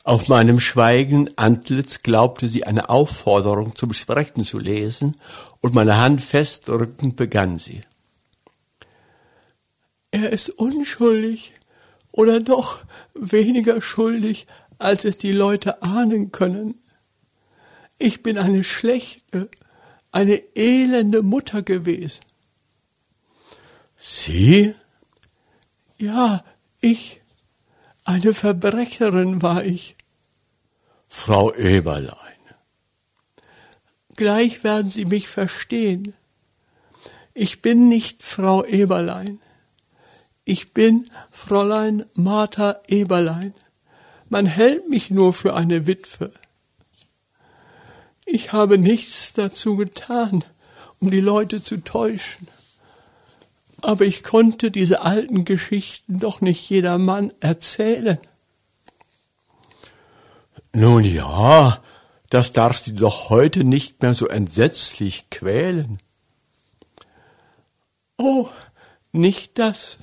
Auf 0.03 0.27
meinem 0.27 0.59
schweigenden 0.59 1.37
Antlitz 1.37 2.03
glaubte 2.03 2.49
sie 2.49 2.65
eine 2.65 2.89
Aufforderung 2.89 3.77
zum 3.77 3.93
Sprechen 3.93 4.43
zu 4.43 4.59
lesen, 4.59 5.15
und 5.61 5.73
meine 5.73 5.97
Hand 5.97 6.21
festdrückend 6.21 7.15
begann 7.15 7.59
sie. 7.59 7.81
Er 10.11 10.31
ist 10.31 10.49
unschuldig 10.49 11.53
oder 12.11 12.39
noch 12.39 12.79
weniger 13.13 13.81
schuldig, 13.81 14.47
als 14.77 15.05
es 15.05 15.17
die 15.17 15.31
Leute 15.31 15.81
ahnen 15.81 16.31
können. 16.31 16.79
Ich 17.97 18.23
bin 18.23 18.37
eine 18.37 18.63
schlechte, 18.63 19.49
eine 20.11 20.41
elende 20.55 21.21
Mutter 21.21 21.61
gewesen. 21.61 22.21
Sie? 23.97 24.73
Ja, 25.97 26.43
ich. 26.79 27.21
Eine 28.03 28.33
Verbrecherin 28.33 29.43
war 29.43 29.63
ich. 29.63 29.95
Frau 31.07 31.53
Eberlein. 31.53 32.17
Gleich 34.15 34.63
werden 34.63 34.91
Sie 34.91 35.05
mich 35.05 35.27
verstehen. 35.27 36.15
ich 37.33 37.61
bin 37.61 37.87
nicht 37.87 38.23
Frau 38.23 38.65
Eberlein. 38.65 39.39
Ich 40.51 40.73
bin 40.73 41.09
Fräulein 41.29 42.03
Martha 42.13 42.81
Eberlein. 42.89 43.53
Man 44.27 44.45
hält 44.45 44.89
mich 44.89 45.09
nur 45.09 45.31
für 45.31 45.55
eine 45.55 45.87
Witwe. 45.87 46.29
Ich 48.25 48.51
habe 48.51 48.77
nichts 48.77 49.31
dazu 49.31 49.77
getan, 49.77 50.43
um 50.99 51.09
die 51.09 51.21
Leute 51.21 51.63
zu 51.63 51.77
täuschen. 51.77 52.49
Aber 53.81 54.03
ich 54.03 54.23
konnte 54.23 54.71
diese 54.71 55.03
alten 55.03 55.45
Geschichten 55.45 56.19
doch 56.19 56.41
nicht 56.41 56.69
jedermann 56.69 57.31
erzählen. 57.39 58.19
Nun 60.73 61.05
ja, 61.05 61.81
das 62.29 62.51
darf 62.51 62.77
sie 62.77 62.93
doch 62.93 63.29
heute 63.29 63.63
nicht 63.63 64.01
mehr 64.01 64.15
so 64.15 64.27
entsetzlich 64.27 65.29
quälen. 65.29 66.01
Oh, 68.17 68.49
nicht 69.13 69.57
das. 69.57 69.97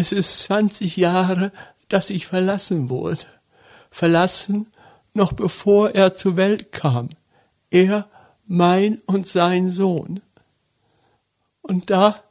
Es 0.00 0.12
ist 0.12 0.38
zwanzig 0.38 0.96
Jahre, 0.96 1.50
dass 1.88 2.10
ich 2.10 2.28
verlassen 2.28 2.88
wurde. 2.88 3.26
Verlassen, 3.90 4.68
noch 5.12 5.32
bevor 5.32 5.90
er 5.90 6.14
zur 6.14 6.36
Welt 6.36 6.70
kam. 6.70 7.08
Er, 7.68 8.08
mein 8.46 9.02
und 9.06 9.26
sein 9.26 9.72
Sohn. 9.72 10.20
Und 11.62 11.90
da, 11.90 12.22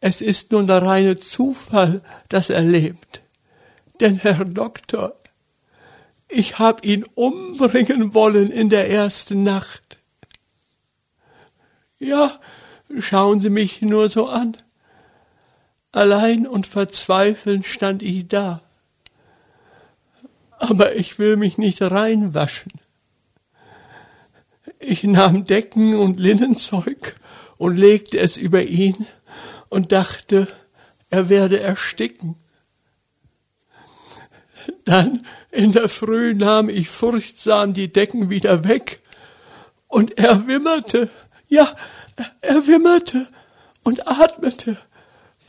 es 0.00 0.20
ist 0.20 0.50
nun 0.50 0.66
der 0.66 0.82
reine 0.82 1.16
Zufall, 1.20 2.02
dass 2.28 2.50
er 2.50 2.62
lebt. 2.62 3.22
Denn 4.00 4.16
Herr 4.16 4.44
Doktor, 4.44 5.14
ich 6.26 6.58
hab 6.58 6.84
ihn 6.84 7.04
umbringen 7.14 8.12
wollen 8.12 8.50
in 8.50 8.70
der 8.70 8.90
ersten 8.90 9.44
Nacht. 9.44 9.98
Ja, 12.00 12.40
schauen 12.98 13.40
Sie 13.40 13.50
mich 13.50 13.82
nur 13.82 14.08
so 14.08 14.26
an. 14.26 14.56
Allein 15.92 16.46
und 16.46 16.66
verzweifelnd 16.66 17.66
stand 17.66 18.02
ich 18.02 18.28
da. 18.28 18.60
Aber 20.58 20.94
ich 20.94 21.18
will 21.18 21.36
mich 21.36 21.58
nicht 21.58 21.82
reinwaschen. 21.82 22.72
Ich 24.78 25.04
nahm 25.04 25.44
Decken 25.44 25.96
und 25.96 26.20
Linnenzeug 26.20 27.16
und 27.58 27.76
legte 27.76 28.18
es 28.18 28.36
über 28.36 28.62
ihn 28.62 29.06
und 29.68 29.92
dachte, 29.92 30.48
er 31.10 31.28
werde 31.28 31.60
ersticken. 31.60 32.36
Dann 34.84 35.26
in 35.50 35.72
der 35.72 35.88
Früh 35.88 36.34
nahm 36.34 36.68
ich 36.68 36.88
furchtsam 36.88 37.74
die 37.74 37.92
Decken 37.92 38.30
wieder 38.30 38.64
weg 38.64 39.00
und 39.88 40.18
er 40.18 40.46
wimmerte, 40.46 41.10
ja, 41.48 41.74
er 42.40 42.66
wimmerte 42.66 43.28
und 43.82 44.06
atmete 44.06 44.78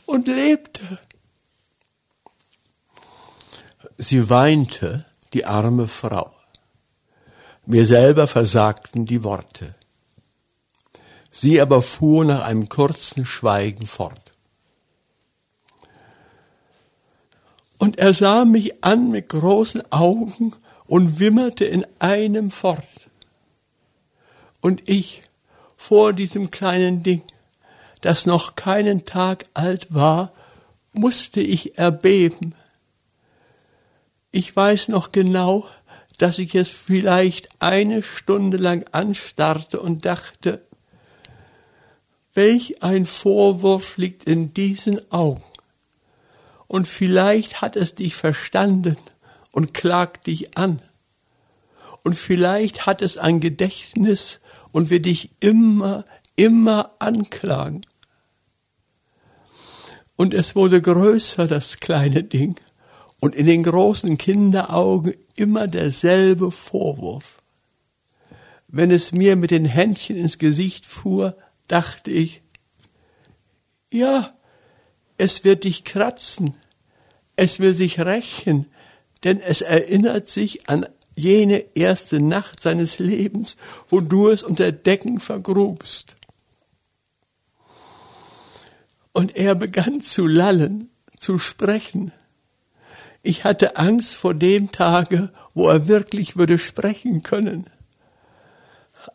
und 0.06 0.26
lebte. 0.26 0.98
Sie 3.98 4.28
weinte, 4.28 5.06
die 5.32 5.44
arme 5.44 5.88
Frau. 5.88 6.32
Mir 7.64 7.86
selber 7.86 8.26
versagten 8.26 9.06
die 9.06 9.22
Worte. 9.22 9.74
Sie 11.30 11.60
aber 11.60 11.80
fuhr 11.80 12.24
nach 12.24 12.42
einem 12.44 12.68
kurzen 12.68 13.24
Schweigen 13.24 13.86
fort. 13.86 14.32
Und 17.78 17.98
er 17.98 18.14
sah 18.14 18.44
mich 18.44 18.84
an 18.84 19.10
mit 19.10 19.28
großen 19.28 19.90
Augen 19.90 20.54
und 20.86 21.18
wimmerte 21.18 21.64
in 21.64 21.86
einem 21.98 22.50
fort. 22.50 23.08
Und 24.60 24.88
ich 24.88 25.22
vor 25.76 26.12
diesem 26.12 26.50
kleinen 26.50 27.02
Ding 27.02 27.22
das 28.02 28.26
noch 28.26 28.56
keinen 28.56 29.04
Tag 29.04 29.46
alt 29.54 29.92
war, 29.92 30.32
musste 30.92 31.40
ich 31.40 31.78
erbeben. 31.78 32.54
Ich 34.30 34.54
weiß 34.54 34.88
noch 34.88 35.12
genau, 35.12 35.66
dass 36.18 36.38
ich 36.38 36.54
es 36.54 36.68
vielleicht 36.68 37.48
eine 37.60 38.02
Stunde 38.02 38.56
lang 38.56 38.84
anstarrte 38.92 39.80
und 39.80 40.04
dachte, 40.04 40.62
welch 42.34 42.82
ein 42.82 43.06
Vorwurf 43.06 43.96
liegt 43.96 44.24
in 44.24 44.54
diesen 44.54 45.10
Augen. 45.10 45.42
Und 46.66 46.88
vielleicht 46.88 47.60
hat 47.60 47.76
es 47.76 47.94
dich 47.94 48.14
verstanden 48.14 48.96
und 49.50 49.74
klagt 49.74 50.26
dich 50.26 50.56
an. 50.56 50.80
Und 52.02 52.14
vielleicht 52.14 52.86
hat 52.86 53.02
es 53.02 53.18
ein 53.18 53.40
Gedächtnis 53.40 54.40
und 54.72 54.90
wird 54.90 55.06
dich 55.06 55.30
immer, 55.40 56.04
immer 56.34 56.92
anklagen. 56.98 57.86
Und 60.16 60.34
es 60.34 60.54
wurde 60.54 60.80
größer, 60.80 61.46
das 61.46 61.80
kleine 61.80 62.22
Ding, 62.22 62.56
und 63.20 63.34
in 63.36 63.46
den 63.46 63.62
großen 63.62 64.18
Kinderaugen 64.18 65.14
immer 65.36 65.68
derselbe 65.68 66.50
Vorwurf. 66.50 67.38
Wenn 68.68 68.90
es 68.90 69.12
mir 69.12 69.36
mit 69.36 69.50
den 69.50 69.64
Händchen 69.64 70.16
ins 70.16 70.38
Gesicht 70.38 70.86
fuhr, 70.86 71.36
dachte 71.68 72.10
ich, 72.10 72.42
ja, 73.90 74.36
es 75.18 75.44
wird 75.44 75.64
dich 75.64 75.84
kratzen, 75.84 76.54
es 77.36 77.60
will 77.60 77.74
sich 77.74 78.00
rächen, 78.00 78.66
denn 79.24 79.40
es 79.40 79.60
erinnert 79.60 80.26
sich 80.26 80.68
an 80.68 80.86
jene 81.14 81.64
erste 81.74 82.20
Nacht 82.20 82.62
seines 82.62 82.98
Lebens, 82.98 83.56
wo 83.88 84.00
du 84.00 84.28
es 84.28 84.42
unter 84.42 84.72
Decken 84.72 85.20
vergrubst. 85.20 86.16
Und 89.12 89.36
er 89.36 89.54
begann 89.54 90.00
zu 90.00 90.26
lallen, 90.26 90.90
zu 91.18 91.38
sprechen. 91.38 92.12
Ich 93.22 93.44
hatte 93.44 93.76
Angst 93.76 94.16
vor 94.16 94.34
dem 94.34 94.72
Tage, 94.72 95.30
wo 95.54 95.68
er 95.68 95.86
wirklich 95.86 96.36
würde 96.36 96.58
sprechen 96.58 97.22
können. 97.22 97.66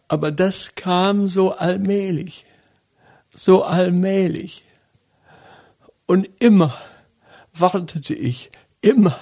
Aber 0.07 0.31
das 0.31 0.75
kam 0.75 1.27
so 1.27 1.51
allmählich, 1.51 2.45
so 3.35 3.63
allmählich. 3.63 4.63
Und 6.05 6.29
immer 6.39 6.77
wartete 7.53 8.13
ich, 8.13 8.51
immer, 8.81 9.19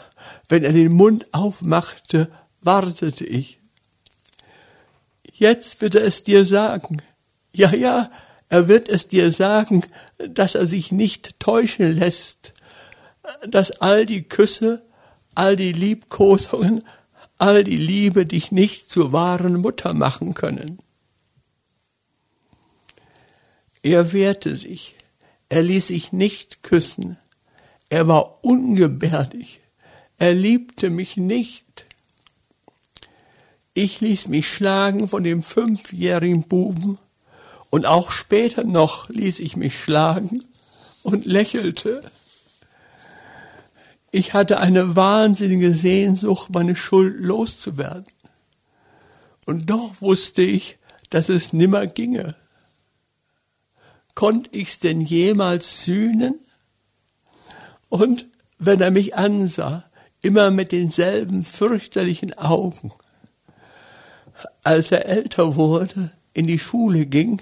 wenn 0.49 0.63
er 0.63 0.73
den 0.73 0.93
Mund 0.93 1.33
aufmachte, 1.33 2.29
wartete 2.61 3.25
ich. 3.25 3.59
Jetzt 5.31 5.81
wird 5.81 5.95
er 5.95 6.03
es 6.03 6.23
dir 6.23 6.45
sagen. 6.45 7.01
Ja, 7.51 7.73
ja, 7.73 8.09
er 8.49 8.67
wird 8.67 8.89
es 8.89 9.07
dir 9.07 9.31
sagen, 9.31 9.83
dass 10.17 10.55
er 10.55 10.67
sich 10.67 10.91
nicht 10.91 11.39
täuschen 11.39 11.91
lässt, 11.91 12.53
dass 13.47 13.71
all 13.71 14.05
die 14.05 14.23
Küsse, 14.23 14.83
all 15.33 15.55
die 15.55 15.71
Liebkosungen, 15.71 16.83
all 17.37 17.63
die 17.63 17.77
Liebe 17.77 18.25
dich 18.25 18.51
nicht 18.51 18.91
zur 18.91 19.11
wahren 19.11 19.57
Mutter 19.57 19.93
machen 19.93 20.33
können. 20.33 20.79
Er 23.81 24.13
wehrte 24.13 24.57
sich, 24.57 24.95
er 25.49 25.63
ließ 25.63 25.87
sich 25.87 26.11
nicht 26.11 26.63
küssen, 26.63 27.17
er 27.89 28.07
war 28.07 28.43
ungebärdig, 28.43 29.61
er 30.17 30.33
liebte 30.33 30.89
mich 30.89 31.17
nicht. 31.17 31.85
Ich 33.73 33.99
ließ 34.01 34.27
mich 34.29 34.49
schlagen 34.49 35.07
von 35.07 35.23
dem 35.23 35.43
fünfjährigen 35.43 36.43
Buben, 36.43 36.97
und 37.75 37.87
auch 37.87 38.11
später 38.11 38.63
noch 38.63 39.09
ließ 39.09 39.39
ich 39.39 39.57
mich 39.57 39.77
schlagen 39.77 40.45
und 41.03 41.25
lächelte. 41.25 42.09
Ich 44.11 44.33
hatte 44.33 44.61
eine 44.61 44.95
wahnsinnige 44.95 45.73
Sehnsucht, 45.73 46.51
meine 46.53 46.77
Schuld 46.77 47.19
loszuwerden. 47.19 48.05
Und 49.45 49.69
doch 49.69 49.91
wusste 49.99 50.41
ich, 50.41 50.77
dass 51.09 51.27
es 51.27 51.51
nimmer 51.51 51.85
ginge. 51.85 52.37
Konnte 54.13 54.51
ich's 54.53 54.79
denn 54.79 55.01
jemals 55.01 55.83
sühnen? 55.83 56.39
Und 57.89 58.29
wenn 58.57 58.79
er 58.79 58.91
mich 58.91 59.17
ansah, 59.17 59.83
immer 60.21 60.49
mit 60.49 60.71
denselben 60.71 61.43
fürchterlichen 61.43 62.37
Augen. 62.37 62.93
Als 64.63 64.93
er 64.93 65.07
älter 65.07 65.57
wurde, 65.57 66.13
in 66.33 66.47
die 66.47 66.59
Schule 66.59 67.05
ging, 67.05 67.41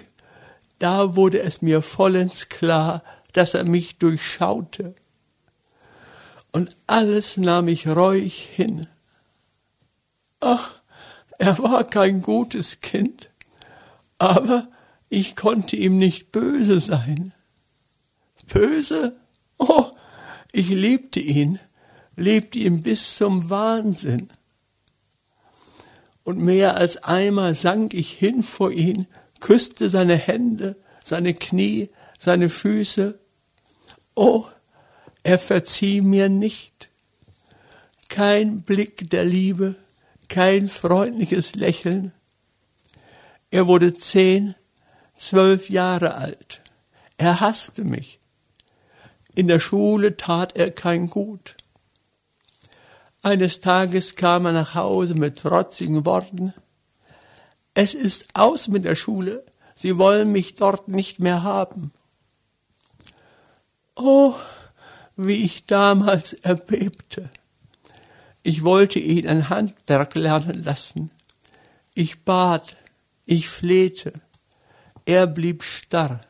da 0.84 1.16
wurde 1.16 1.40
es 1.40 1.62
mir 1.62 1.80
vollends 1.80 2.50
klar, 2.50 3.02
dass 3.32 3.54
er 3.54 3.64
mich 3.64 3.96
durchschaute. 3.96 4.94
Und 6.52 6.76
alles 6.86 7.38
nahm 7.38 7.68
ich 7.68 7.88
reuig 7.88 8.38
hin. 8.38 8.86
Ach, 10.40 10.72
er 11.38 11.58
war 11.58 11.84
kein 11.84 12.20
gutes 12.20 12.82
Kind, 12.82 13.30
aber 14.18 14.68
ich 15.08 15.36
konnte 15.36 15.74
ihm 15.74 15.96
nicht 15.96 16.32
böse 16.32 16.80
sein. 16.80 17.32
Böse? 18.52 19.16
Oh, 19.56 19.86
ich 20.52 20.68
liebte 20.68 21.20
ihn, 21.20 21.60
liebte 22.14 22.58
ihn 22.58 22.82
bis 22.82 23.16
zum 23.16 23.48
Wahnsinn. 23.48 24.28
Und 26.24 26.40
mehr 26.40 26.76
als 26.76 27.02
einmal 27.04 27.54
sank 27.54 27.94
ich 27.94 28.12
hin 28.12 28.42
vor 28.42 28.70
ihn 28.70 29.06
küsste 29.44 29.90
seine 29.90 30.16
Hände, 30.16 30.74
seine 31.04 31.34
Knie, 31.34 31.90
seine 32.18 32.48
Füße. 32.48 33.18
Oh, 34.14 34.46
er 35.22 35.38
verzieh 35.38 36.00
mir 36.00 36.30
nicht. 36.30 36.88
Kein 38.08 38.62
Blick 38.62 39.10
der 39.10 39.26
Liebe, 39.26 39.74
kein 40.28 40.70
freundliches 40.70 41.56
Lächeln. 41.56 42.12
Er 43.50 43.66
wurde 43.66 43.92
zehn, 43.92 44.54
zwölf 45.14 45.68
Jahre 45.68 46.14
alt. 46.14 46.62
Er 47.18 47.40
hasste 47.40 47.84
mich. 47.84 48.20
In 49.34 49.46
der 49.46 49.60
Schule 49.60 50.16
tat 50.16 50.56
er 50.56 50.70
kein 50.70 51.10
Gut. 51.10 51.54
Eines 53.20 53.60
Tages 53.60 54.16
kam 54.16 54.46
er 54.46 54.52
nach 54.52 54.74
Hause 54.74 55.14
mit 55.14 55.38
trotzigen 55.38 56.06
Worten. 56.06 56.54
Es 57.74 57.94
ist 57.94 58.26
aus 58.34 58.68
mit 58.68 58.84
der 58.84 58.94
Schule. 58.94 59.44
Sie 59.74 59.98
wollen 59.98 60.30
mich 60.30 60.54
dort 60.54 60.88
nicht 60.88 61.18
mehr 61.18 61.42
haben. 61.42 61.92
Oh, 63.96 64.34
wie 65.16 65.44
ich 65.44 65.66
damals 65.66 66.32
erbebte. 66.32 67.30
Ich 68.42 68.62
wollte 68.62 68.98
ihn 68.98 69.28
ein 69.28 69.48
Handwerk 69.48 70.14
lernen 70.14 70.62
lassen. 70.62 71.10
Ich 71.94 72.22
bat, 72.22 72.76
ich 73.26 73.48
flehte. 73.48 74.12
Er 75.06 75.26
blieb 75.26 75.62
starr. 75.62 76.20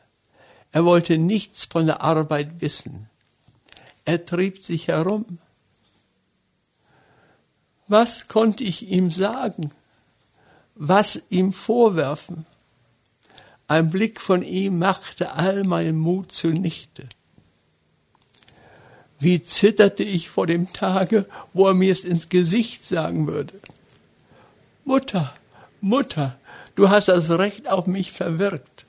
Er 0.71 0.85
wollte 0.85 1.17
nichts 1.17 1.65
von 1.65 1.85
der 1.85 2.01
Arbeit 2.01 2.61
wissen. 2.61 3.09
Er 4.03 4.25
trieb 4.25 4.63
sich 4.63 4.87
herum. 4.87 5.39
Was 7.87 8.27
konnte 8.27 8.63
ich 8.63 8.89
ihm 8.89 9.09
sagen? 9.09 9.71
Was 10.75 11.21
ihm 11.29 11.53
vorwerfen? 11.53 12.45
Ein 13.67 13.89
Blick 13.89 14.19
von 14.19 14.43
ihm 14.43 14.77
machte 14.77 15.33
all 15.33 15.63
meinen 15.63 15.97
Mut 15.97 16.31
zunichte. 16.31 17.07
Wie 19.17 19.41
zitterte 19.41 20.03
ich 20.03 20.29
vor 20.29 20.45
dem 20.45 20.71
Tage, 20.73 21.25
wo 21.53 21.67
er 21.67 21.73
mir 21.73 21.93
es 21.93 22.03
ins 22.03 22.27
Gesicht 22.27 22.83
sagen 22.83 23.25
würde. 23.25 23.59
Mutter, 24.83 25.33
Mutter, 25.79 26.37
du 26.75 26.89
hast 26.89 27.07
das 27.07 27.29
Recht 27.31 27.69
auf 27.69 27.87
mich 27.87 28.11
verwirkt. 28.11 28.85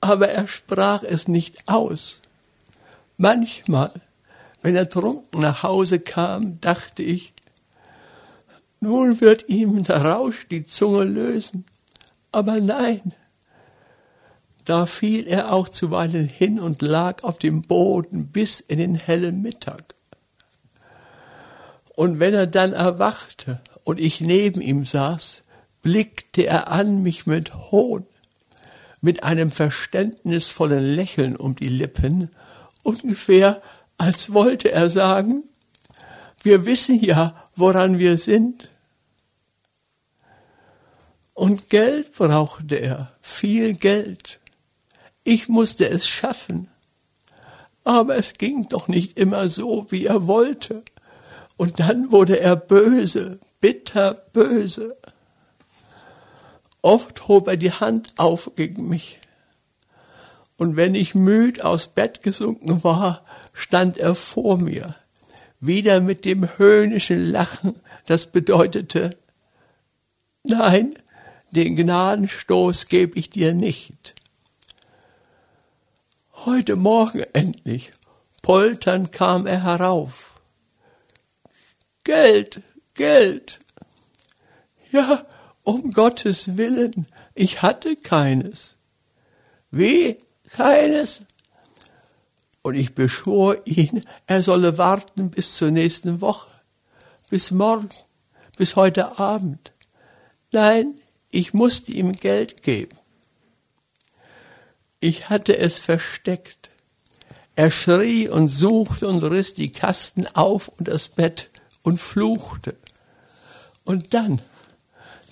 Aber 0.00 0.30
er 0.30 0.48
sprach 0.48 1.02
es 1.02 1.28
nicht 1.28 1.68
aus. 1.68 2.20
Manchmal, 3.18 3.92
wenn 4.62 4.74
er 4.74 4.88
trunken 4.88 5.40
nach 5.40 5.62
Hause 5.62 6.00
kam, 6.00 6.60
dachte 6.62 7.02
ich, 7.02 7.33
nun 8.84 9.20
wird 9.20 9.48
ihm 9.48 9.82
der 9.82 10.04
Rausch 10.04 10.46
die 10.48 10.64
Zunge 10.64 11.04
lösen. 11.04 11.64
Aber 12.32 12.60
nein, 12.60 13.12
da 14.64 14.86
fiel 14.86 15.26
er 15.26 15.52
auch 15.52 15.68
zuweilen 15.68 16.26
hin 16.26 16.58
und 16.60 16.80
lag 16.80 17.22
auf 17.22 17.38
dem 17.38 17.62
Boden 17.62 18.28
bis 18.28 18.60
in 18.60 18.78
den 18.78 18.94
hellen 18.94 19.42
Mittag. 19.42 19.94
Und 21.94 22.18
wenn 22.18 22.34
er 22.34 22.46
dann 22.46 22.72
erwachte 22.72 23.60
und 23.84 24.00
ich 24.00 24.20
neben 24.20 24.60
ihm 24.60 24.84
saß, 24.84 25.42
blickte 25.82 26.46
er 26.46 26.68
an 26.68 27.02
mich 27.02 27.26
mit 27.26 27.54
Hohn, 27.70 28.06
mit 29.00 29.22
einem 29.22 29.50
verständnisvollen 29.50 30.84
Lächeln 30.84 31.36
um 31.36 31.54
die 31.54 31.68
Lippen, 31.68 32.30
ungefähr 32.82 33.62
als 33.98 34.32
wollte 34.32 34.72
er 34.72 34.90
sagen, 34.90 35.44
wir 36.42 36.66
wissen 36.66 37.02
ja, 37.02 37.48
woran 37.56 37.98
wir 37.98 38.18
sind. 38.18 38.70
Und 41.34 41.68
Geld 41.68 42.12
brauchte 42.12 42.76
er, 42.76 43.12
viel 43.20 43.74
Geld. 43.74 44.40
Ich 45.24 45.48
musste 45.48 45.88
es 45.88 46.06
schaffen. 46.06 46.68
Aber 47.82 48.16
es 48.16 48.34
ging 48.34 48.68
doch 48.68 48.88
nicht 48.88 49.18
immer 49.18 49.48
so, 49.48 49.86
wie 49.90 50.06
er 50.06 50.26
wollte. 50.26 50.84
Und 51.56 51.80
dann 51.80 52.12
wurde 52.12 52.40
er 52.40 52.56
böse, 52.56 53.40
bitter 53.60 54.14
böse. 54.14 54.96
Oft 56.82 57.28
hob 57.28 57.48
er 57.48 57.56
die 57.56 57.72
Hand 57.72 58.14
auf 58.16 58.52
gegen 58.56 58.88
mich. 58.88 59.18
Und 60.56 60.76
wenn 60.76 60.94
ich 60.94 61.14
müd 61.14 61.64
aus 61.64 61.88
Bett 61.88 62.22
gesunken 62.22 62.84
war, 62.84 63.24
stand 63.52 63.98
er 63.98 64.14
vor 64.14 64.56
mir, 64.56 64.94
wieder 65.60 66.00
mit 66.00 66.24
dem 66.24 66.58
höhnischen 66.58 67.24
Lachen, 67.24 67.74
das 68.06 68.26
bedeutete, 68.26 69.16
nein, 70.42 70.94
den 71.54 71.76
Gnadenstoß 71.76 72.86
gebe 72.86 73.18
ich 73.18 73.30
dir 73.30 73.54
nicht. 73.54 74.14
Heute 76.32 76.76
Morgen 76.76 77.24
endlich, 77.32 77.92
polternd 78.42 79.12
kam 79.12 79.46
er 79.46 79.62
herauf. 79.62 80.40
Geld, 82.02 82.60
Geld. 82.92 83.60
Ja, 84.90 85.24
um 85.62 85.92
Gottes 85.92 86.56
Willen, 86.58 87.06
ich 87.34 87.62
hatte 87.62 87.96
keines. 87.96 88.74
Wie? 89.70 90.18
Keines? 90.50 91.22
Und 92.62 92.74
ich 92.74 92.94
beschwor 92.94 93.56
ihn, 93.64 94.04
er 94.26 94.42
solle 94.42 94.76
warten 94.78 95.30
bis 95.30 95.56
zur 95.56 95.70
nächsten 95.70 96.20
Woche, 96.20 96.50
bis 97.30 97.50
morgen, 97.50 97.88
bis 98.56 98.76
heute 98.76 99.18
Abend. 99.18 99.72
Nein, 100.52 101.00
ich 101.34 101.52
musste 101.52 101.92
ihm 101.92 102.12
Geld 102.12 102.62
geben. 102.62 102.96
Ich 105.00 105.28
hatte 105.28 105.56
es 105.58 105.78
versteckt. 105.78 106.70
Er 107.56 107.70
schrie 107.70 108.28
und 108.28 108.48
suchte 108.48 109.08
und 109.08 109.22
riss 109.22 109.54
die 109.54 109.72
Kasten 109.72 110.26
auf 110.28 110.68
und 110.68 110.88
das 110.88 111.08
Bett 111.08 111.50
und 111.82 111.98
fluchte. 111.98 112.76
Und 113.84 114.14
dann, 114.14 114.40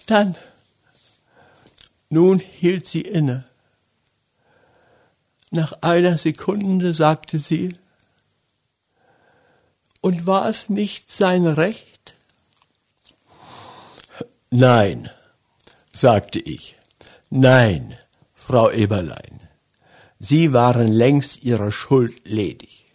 dann, 0.07 0.37
nun 2.11 2.38
hielt 2.41 2.87
sie 2.87 3.01
inne. 3.01 3.47
Nach 5.51 5.83
einer 5.83 6.19
Sekunde 6.19 6.95
sagte 6.95 7.38
sie, 7.38 7.75
und 10.01 10.27
war 10.27 10.49
es 10.49 10.69
nicht 10.69 11.12
sein 11.12 11.47
Recht? 11.47 12.15
Nein, 14.51 15.11
sagte 15.92 16.38
ich, 16.38 16.76
nein, 17.31 17.96
Frau 18.35 18.70
Eberlein. 18.70 19.40
Sie 20.18 20.52
waren 20.52 20.88
längst 20.88 21.42
ihrer 21.42 21.72
Schuld 21.72 22.28
ledig. 22.28 22.87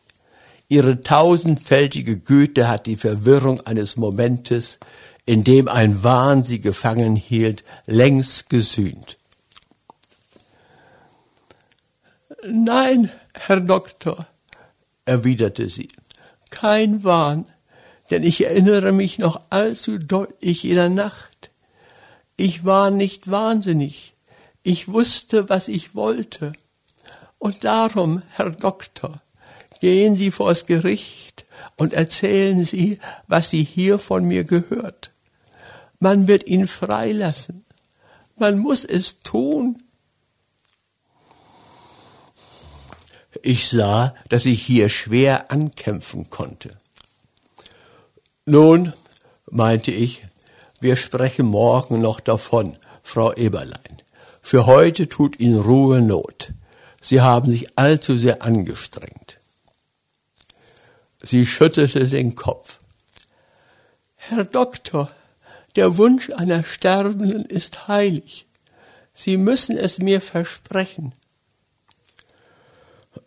Ihre 0.69 1.01
tausendfältige 1.01 2.17
Güte 2.17 2.67
hat 2.67 2.85
die 2.85 2.97
Verwirrung 2.97 3.61
eines 3.61 3.95
Momentes, 3.95 4.79
in 5.25 5.43
dem 5.43 5.67
ein 5.67 6.03
Wahn 6.03 6.43
sie 6.43 6.59
gefangen 6.59 7.15
hielt, 7.15 7.63
längst 7.85 8.49
gesühnt. 8.49 9.17
Nein, 12.45 13.11
Herr 13.33 13.59
Doktor, 13.59 14.27
erwiderte 15.05 15.69
sie, 15.69 15.89
kein 16.49 17.03
Wahn, 17.03 17.45
denn 18.09 18.23
ich 18.23 18.45
erinnere 18.45 18.91
mich 18.91 19.19
noch 19.19 19.41
allzu 19.49 19.97
deutlich 19.97 20.63
jener 20.63 20.89
Nacht. 20.89 21.36
Ich 22.37 22.65
war 22.65 22.91
nicht 22.91 23.31
wahnsinnig, 23.31 24.13
ich 24.61 24.87
wusste, 24.87 25.49
was 25.49 25.67
ich 25.67 25.95
wollte. 25.95 26.53
Und 27.39 27.63
darum, 27.63 28.21
Herr 28.35 28.51
Doktor, 28.51 29.21
gehen 29.81 30.15
Sie 30.15 30.29
vors 30.29 30.67
Gericht 30.67 31.45
und 31.77 31.93
erzählen 31.93 32.63
Sie, 32.63 32.99
was 33.27 33.49
Sie 33.49 33.63
hier 33.63 33.97
von 33.97 34.23
mir 34.23 34.43
gehört. 34.43 35.11
Man 35.99 36.27
wird 36.27 36.45
ihn 36.45 36.67
freilassen. 36.67 37.65
Man 38.35 38.59
muss 38.59 38.85
es 38.85 39.19
tun. 39.21 39.81
Ich 43.41 43.67
sah, 43.67 44.13
dass 44.29 44.45
ich 44.45 44.61
hier 44.61 44.89
schwer 44.89 45.51
ankämpfen 45.51 46.29
konnte. 46.29 46.77
Nun, 48.45 48.93
meinte 49.49 49.91
ich, 49.91 50.23
wir 50.79 50.95
sprechen 50.95 51.47
morgen 51.47 52.01
noch 52.01 52.19
davon, 52.19 52.77
Frau 53.03 53.33
Eberlein. 53.33 54.01
Für 54.41 54.65
heute 54.65 55.07
tut 55.07 55.39
Ihnen 55.39 55.59
Ruhe 55.59 56.01
Not. 56.01 56.53
Sie 57.01 57.21
haben 57.21 57.49
sich 57.49 57.77
allzu 57.77 58.17
sehr 58.17 58.43
angestrengt. 58.43 59.39
Sie 61.21 61.45
schüttelte 61.45 62.07
den 62.07 62.35
Kopf. 62.35 62.79
Herr 64.15 64.45
Doktor, 64.45 65.11
der 65.75 65.97
Wunsch 65.97 66.29
einer 66.31 66.63
Sterbenden 66.63 67.45
ist 67.45 67.87
heilig. 67.87 68.47
Sie 69.13 69.37
müssen 69.37 69.77
es 69.77 69.99
mir 69.99 70.21
versprechen. 70.21 71.13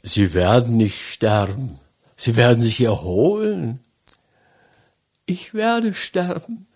Sie 0.02 0.34
werden 0.34 0.76
nicht 0.76 1.00
sterben. 1.00 1.80
Sie 2.16 2.36
werden 2.36 2.60
sich 2.60 2.80
erholen. 2.80 3.80
Ich 5.26 5.54
werde 5.54 5.94
sterben, 5.94 6.66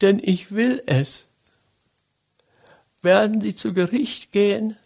denn 0.00 0.20
ich 0.22 0.52
will 0.52 0.82
es. 0.86 1.24
Werden 3.02 3.40
Sie 3.40 3.54
zu 3.54 3.74
Gericht 3.74 4.32
gehen? 4.32 4.76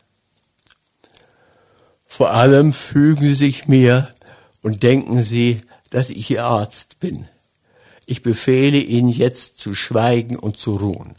Vor 2.07 2.33
allem 2.33 2.73
fügen 2.73 3.23
Sie 3.23 3.35
sich 3.35 3.69
mir 3.69 4.13
und 4.63 4.83
denken 4.83 5.23
Sie, 5.23 5.61
dass 5.91 6.11
ich 6.11 6.31
Ihr 6.31 6.45
Arzt 6.45 7.01
bin. 7.01 7.29
Ich 8.07 8.23
befehle 8.23 8.79
Ihnen 8.79 9.11
jetzt 9.11 9.59
zu 9.59 9.75
schweigen 9.75 10.37
und 10.37 10.57
zu 10.57 10.77
ruhen. 10.77 11.15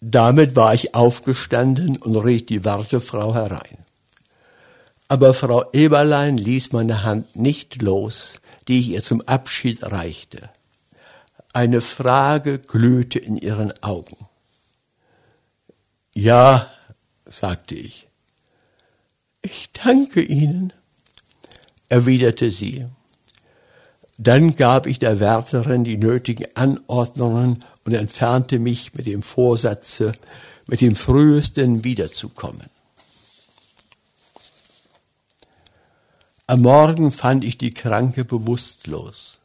Damit 0.00 0.56
war 0.56 0.72
ich 0.72 0.94
aufgestanden 0.94 1.96
und 1.98 2.16
riet 2.16 2.48
die 2.48 2.64
Wartefrau 2.64 3.34
herein. 3.34 3.78
Aber 5.08 5.34
Frau 5.34 5.64
Eberlein 5.72 6.38
ließ 6.38 6.72
meine 6.72 7.02
Hand 7.02 7.36
nicht 7.36 7.82
los, 7.82 8.34
die 8.68 8.78
ich 8.78 8.90
ihr 8.90 9.02
zum 9.02 9.20
Abschied 9.22 9.82
reichte. 9.82 10.48
Eine 11.52 11.80
Frage 11.80 12.58
glühte 12.58 13.18
in 13.18 13.36
ihren 13.36 13.72
Augen. 13.82 14.16
Ja, 16.14 16.70
sagte 17.24 17.74
ich. 17.74 18.08
Ich 19.42 19.70
danke 19.72 20.20
Ihnen, 20.22 20.72
erwiderte 21.88 22.50
sie. 22.50 22.86
Dann 24.18 24.54
gab 24.54 24.86
ich 24.86 24.98
der 24.98 25.18
Wärterin 25.18 25.82
die 25.82 25.96
nötigen 25.96 26.46
Anordnungen 26.54 27.64
und 27.84 27.94
entfernte 27.94 28.58
mich 28.58 28.94
mit 28.94 29.06
dem 29.06 29.22
Vorsatze, 29.22 30.12
mit 30.66 30.82
dem 30.82 30.94
frühesten 30.94 31.84
wiederzukommen. 31.84 32.68
Am 36.46 36.60
Morgen 36.60 37.10
fand 37.12 37.44
ich 37.44 37.56
die 37.56 37.72
Kranke 37.72 38.24
bewusstlos. 38.24 39.39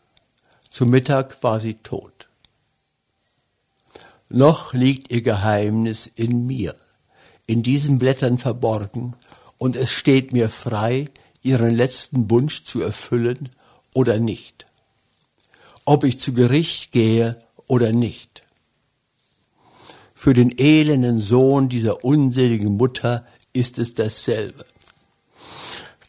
Zu 0.75 0.85
Mittag 0.85 1.41
war 1.41 1.61
sie 1.61 1.75
tot. 1.75 2.27
Noch 4.27 4.73
liegt 4.73 5.09
ihr 5.09 5.21
Geheimnis 5.21 6.05
in 6.05 6.45
mir, 6.45 6.75
in 7.47 7.63
diesen 7.63 7.97
Blättern 7.97 8.37
verborgen, 8.37 9.15
und 9.57 9.77
es 9.77 9.89
steht 9.89 10.33
mir 10.33 10.49
frei, 10.49 11.05
ihren 11.41 11.73
letzten 11.73 12.29
Wunsch 12.29 12.65
zu 12.65 12.81
erfüllen 12.81 13.49
oder 13.93 14.19
nicht. 14.19 14.65
Ob 15.85 16.03
ich 16.03 16.19
zu 16.19 16.33
Gericht 16.33 16.91
gehe 16.91 17.39
oder 17.67 17.93
nicht. 17.93 18.43
Für 20.13 20.33
den 20.33 20.57
elenden 20.57 21.19
Sohn 21.19 21.69
dieser 21.69 22.03
unseligen 22.03 22.75
Mutter 22.75 23.25
ist 23.53 23.79
es 23.79 23.93
dasselbe. 23.93 24.65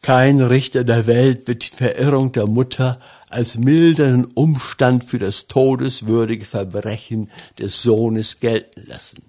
Kein 0.02 0.40
Richter 0.40 0.82
der 0.82 1.06
Welt 1.06 1.46
wird 1.46 1.62
die 1.62 1.76
Verirrung 1.76 2.32
der 2.32 2.48
Mutter 2.48 3.00
als 3.28 3.56
milderen 3.58 4.24
Umstand 4.24 5.04
für 5.04 5.18
das 5.18 5.46
todeswürdige 5.46 6.44
Verbrechen 6.44 7.30
des 7.58 7.82
Sohnes 7.82 8.40
gelten 8.40 8.84
lassen. 8.86 9.22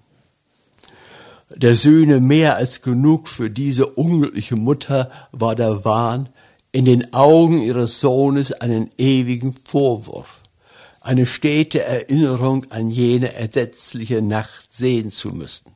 Der 1.54 1.76
Söhne 1.76 2.20
mehr 2.20 2.56
als 2.56 2.82
genug 2.82 3.26
für 3.26 3.50
diese 3.50 3.86
unglückliche 3.86 4.56
Mutter 4.56 5.10
war 5.32 5.54
der 5.54 5.84
Wahn, 5.84 6.28
in 6.72 6.84
den 6.84 7.14
Augen 7.14 7.62
ihres 7.62 8.00
Sohnes 8.00 8.52
einen 8.52 8.90
ewigen 8.98 9.52
Vorwurf, 9.52 10.42
eine 11.00 11.24
stete 11.24 11.82
Erinnerung 11.82 12.70
an 12.70 12.88
jene 12.88 13.32
ersetzliche 13.32 14.20
Nacht 14.20 14.72
sehen 14.72 15.10
zu 15.10 15.30
müssen. 15.30 15.72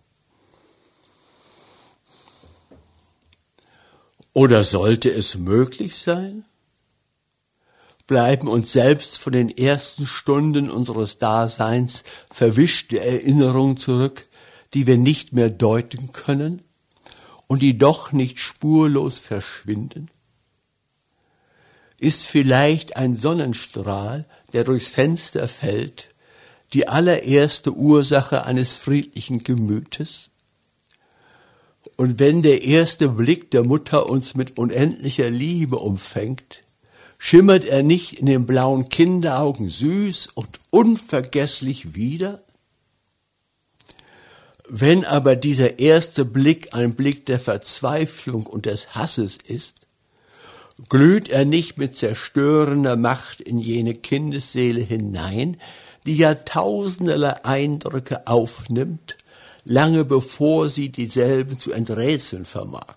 Oder 4.34 4.64
sollte 4.64 5.10
es 5.10 5.36
möglich 5.36 5.96
sein? 5.96 6.44
Bleiben 8.12 8.46
uns 8.46 8.74
selbst 8.74 9.18
von 9.18 9.32
den 9.32 9.48
ersten 9.48 10.06
Stunden 10.06 10.70
unseres 10.70 11.16
Daseins 11.16 12.04
verwischte 12.30 13.00
Erinnerungen 13.02 13.78
zurück, 13.78 14.26
die 14.74 14.86
wir 14.86 14.98
nicht 14.98 15.32
mehr 15.32 15.48
deuten 15.48 16.12
können 16.12 16.60
und 17.46 17.62
die 17.62 17.78
doch 17.78 18.12
nicht 18.12 18.38
spurlos 18.38 19.18
verschwinden? 19.18 20.10
Ist 21.98 22.26
vielleicht 22.26 22.98
ein 22.98 23.16
Sonnenstrahl, 23.16 24.26
der 24.52 24.64
durchs 24.64 24.90
Fenster 24.90 25.48
fällt, 25.48 26.08
die 26.74 26.88
allererste 26.88 27.74
Ursache 27.74 28.44
eines 28.44 28.74
friedlichen 28.74 29.42
Gemütes? 29.42 30.28
Und 31.96 32.18
wenn 32.18 32.42
der 32.42 32.62
erste 32.62 33.08
Blick 33.08 33.50
der 33.52 33.64
Mutter 33.64 34.10
uns 34.10 34.34
mit 34.34 34.58
unendlicher 34.58 35.30
Liebe 35.30 35.78
umfängt, 35.78 36.61
schimmert 37.24 37.64
er 37.64 37.84
nicht 37.84 38.14
in 38.14 38.26
den 38.26 38.46
blauen 38.46 38.88
Kinderaugen 38.88 39.70
süß 39.70 40.30
und 40.34 40.58
unvergesslich 40.70 41.94
wieder? 41.94 42.42
Wenn 44.68 45.04
aber 45.04 45.36
dieser 45.36 45.78
erste 45.78 46.24
Blick 46.24 46.74
ein 46.74 46.96
Blick 46.96 47.24
der 47.26 47.38
Verzweiflung 47.38 48.44
und 48.44 48.66
des 48.66 48.96
Hasses 48.96 49.38
ist, 49.46 49.86
glüht 50.88 51.28
er 51.28 51.44
nicht 51.44 51.78
mit 51.78 51.96
zerstörender 51.96 52.96
Macht 52.96 53.40
in 53.40 53.58
jene 53.58 53.94
Kindesseele 53.94 54.80
hinein, 54.80 55.58
die 56.04 56.16
ja 56.16 56.34
tausenderlei 56.34 57.44
Eindrücke 57.44 58.26
aufnimmt 58.26 59.16
lange 59.64 60.04
bevor 60.04 60.68
sie 60.68 60.88
dieselben 60.88 61.60
zu 61.60 61.70
enträtseln 61.70 62.44
vermag. 62.44 62.96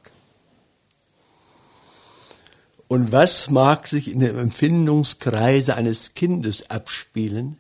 Und 2.88 3.12
was 3.12 3.50
mag 3.50 3.88
sich 3.88 4.12
in 4.12 4.20
dem 4.20 4.38
Empfindungskreise 4.38 5.76
eines 5.76 6.14
Kindes 6.14 6.70
abspielen, 6.70 7.58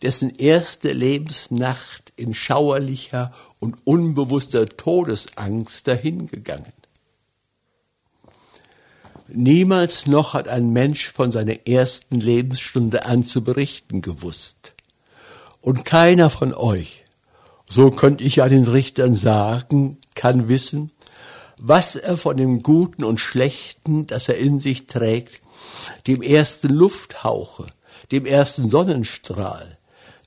dessen 0.00 0.30
erste 0.30 0.92
Lebensnacht 0.92 2.12
in 2.16 2.34
schauerlicher 2.34 3.32
und 3.60 3.76
unbewusster 3.84 4.66
Todesangst 4.66 5.86
dahingegangen? 5.86 6.72
Niemals 9.28 10.06
noch 10.06 10.34
hat 10.34 10.48
ein 10.48 10.72
Mensch 10.72 11.10
von 11.10 11.32
seiner 11.32 11.66
ersten 11.66 12.20
Lebensstunde 12.20 13.06
an 13.06 13.26
zu 13.26 13.42
berichten 13.42 14.02
gewusst. 14.02 14.74
Und 15.60 15.84
keiner 15.84 16.28
von 16.28 16.52
euch 16.52 17.02
so 17.72 17.90
könnte 17.90 18.22
ich 18.22 18.36
ja 18.36 18.48
den 18.48 18.64
Richtern 18.64 19.14
sagen, 19.14 19.96
kann 20.14 20.48
wissen, 20.48 20.92
was 21.64 21.94
er 21.94 22.16
von 22.16 22.36
dem 22.36 22.60
Guten 22.60 23.04
und 23.04 23.20
Schlechten, 23.20 24.08
das 24.08 24.28
er 24.28 24.36
in 24.36 24.58
sich 24.58 24.88
trägt, 24.88 25.40
dem 26.08 26.20
ersten 26.20 26.70
Lufthauche, 26.70 27.68
dem 28.10 28.26
ersten 28.26 28.68
Sonnenstrahl, 28.68 29.78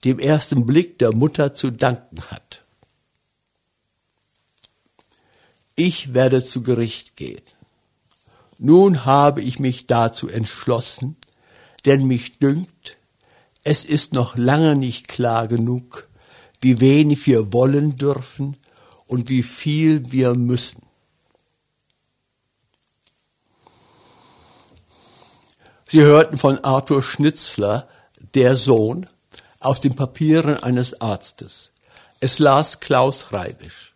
dem 0.05 0.17
ersten 0.17 0.65
Blick 0.65 0.97
der 0.97 1.13
Mutter 1.13 1.53
zu 1.53 1.71
danken 1.71 2.21
hat. 2.31 2.63
Ich 5.75 6.13
werde 6.13 6.41
zu 6.41 6.63
Gericht 6.63 7.17
gehen. 7.17 7.43
Nun 8.57 9.03
habe 9.03 9.41
ich 9.41 9.59
mich 9.59 9.87
dazu 9.87 10.29
entschlossen, 10.29 11.17
denn 11.83 12.05
mich 12.07 12.39
dünkt, 12.39 12.97
es 13.65 13.83
ist 13.83 14.13
noch 14.13 14.37
lange 14.37 14.77
nicht 14.77 15.09
klar 15.09 15.49
genug, 15.49 16.07
wie 16.61 16.79
wenig 16.79 17.27
wir 17.27 17.51
wollen 17.51 17.97
dürfen 17.97 18.55
und 19.05 19.27
wie 19.27 19.43
viel 19.43 20.13
wir 20.13 20.33
müssen. 20.33 20.84
Sie 25.87 26.01
hörten 26.01 26.37
von 26.37 26.63
Arthur 26.63 27.03
Schnitzler, 27.03 27.87
der 28.33 28.57
Sohn, 28.57 29.07
aus 29.59 29.79
den 29.79 29.95
Papieren 29.95 30.61
eines 30.61 30.99
Arztes. 30.99 31.71
Es 32.19 32.39
las 32.39 32.79
Klaus 32.79 33.33
Reibisch. 33.33 33.94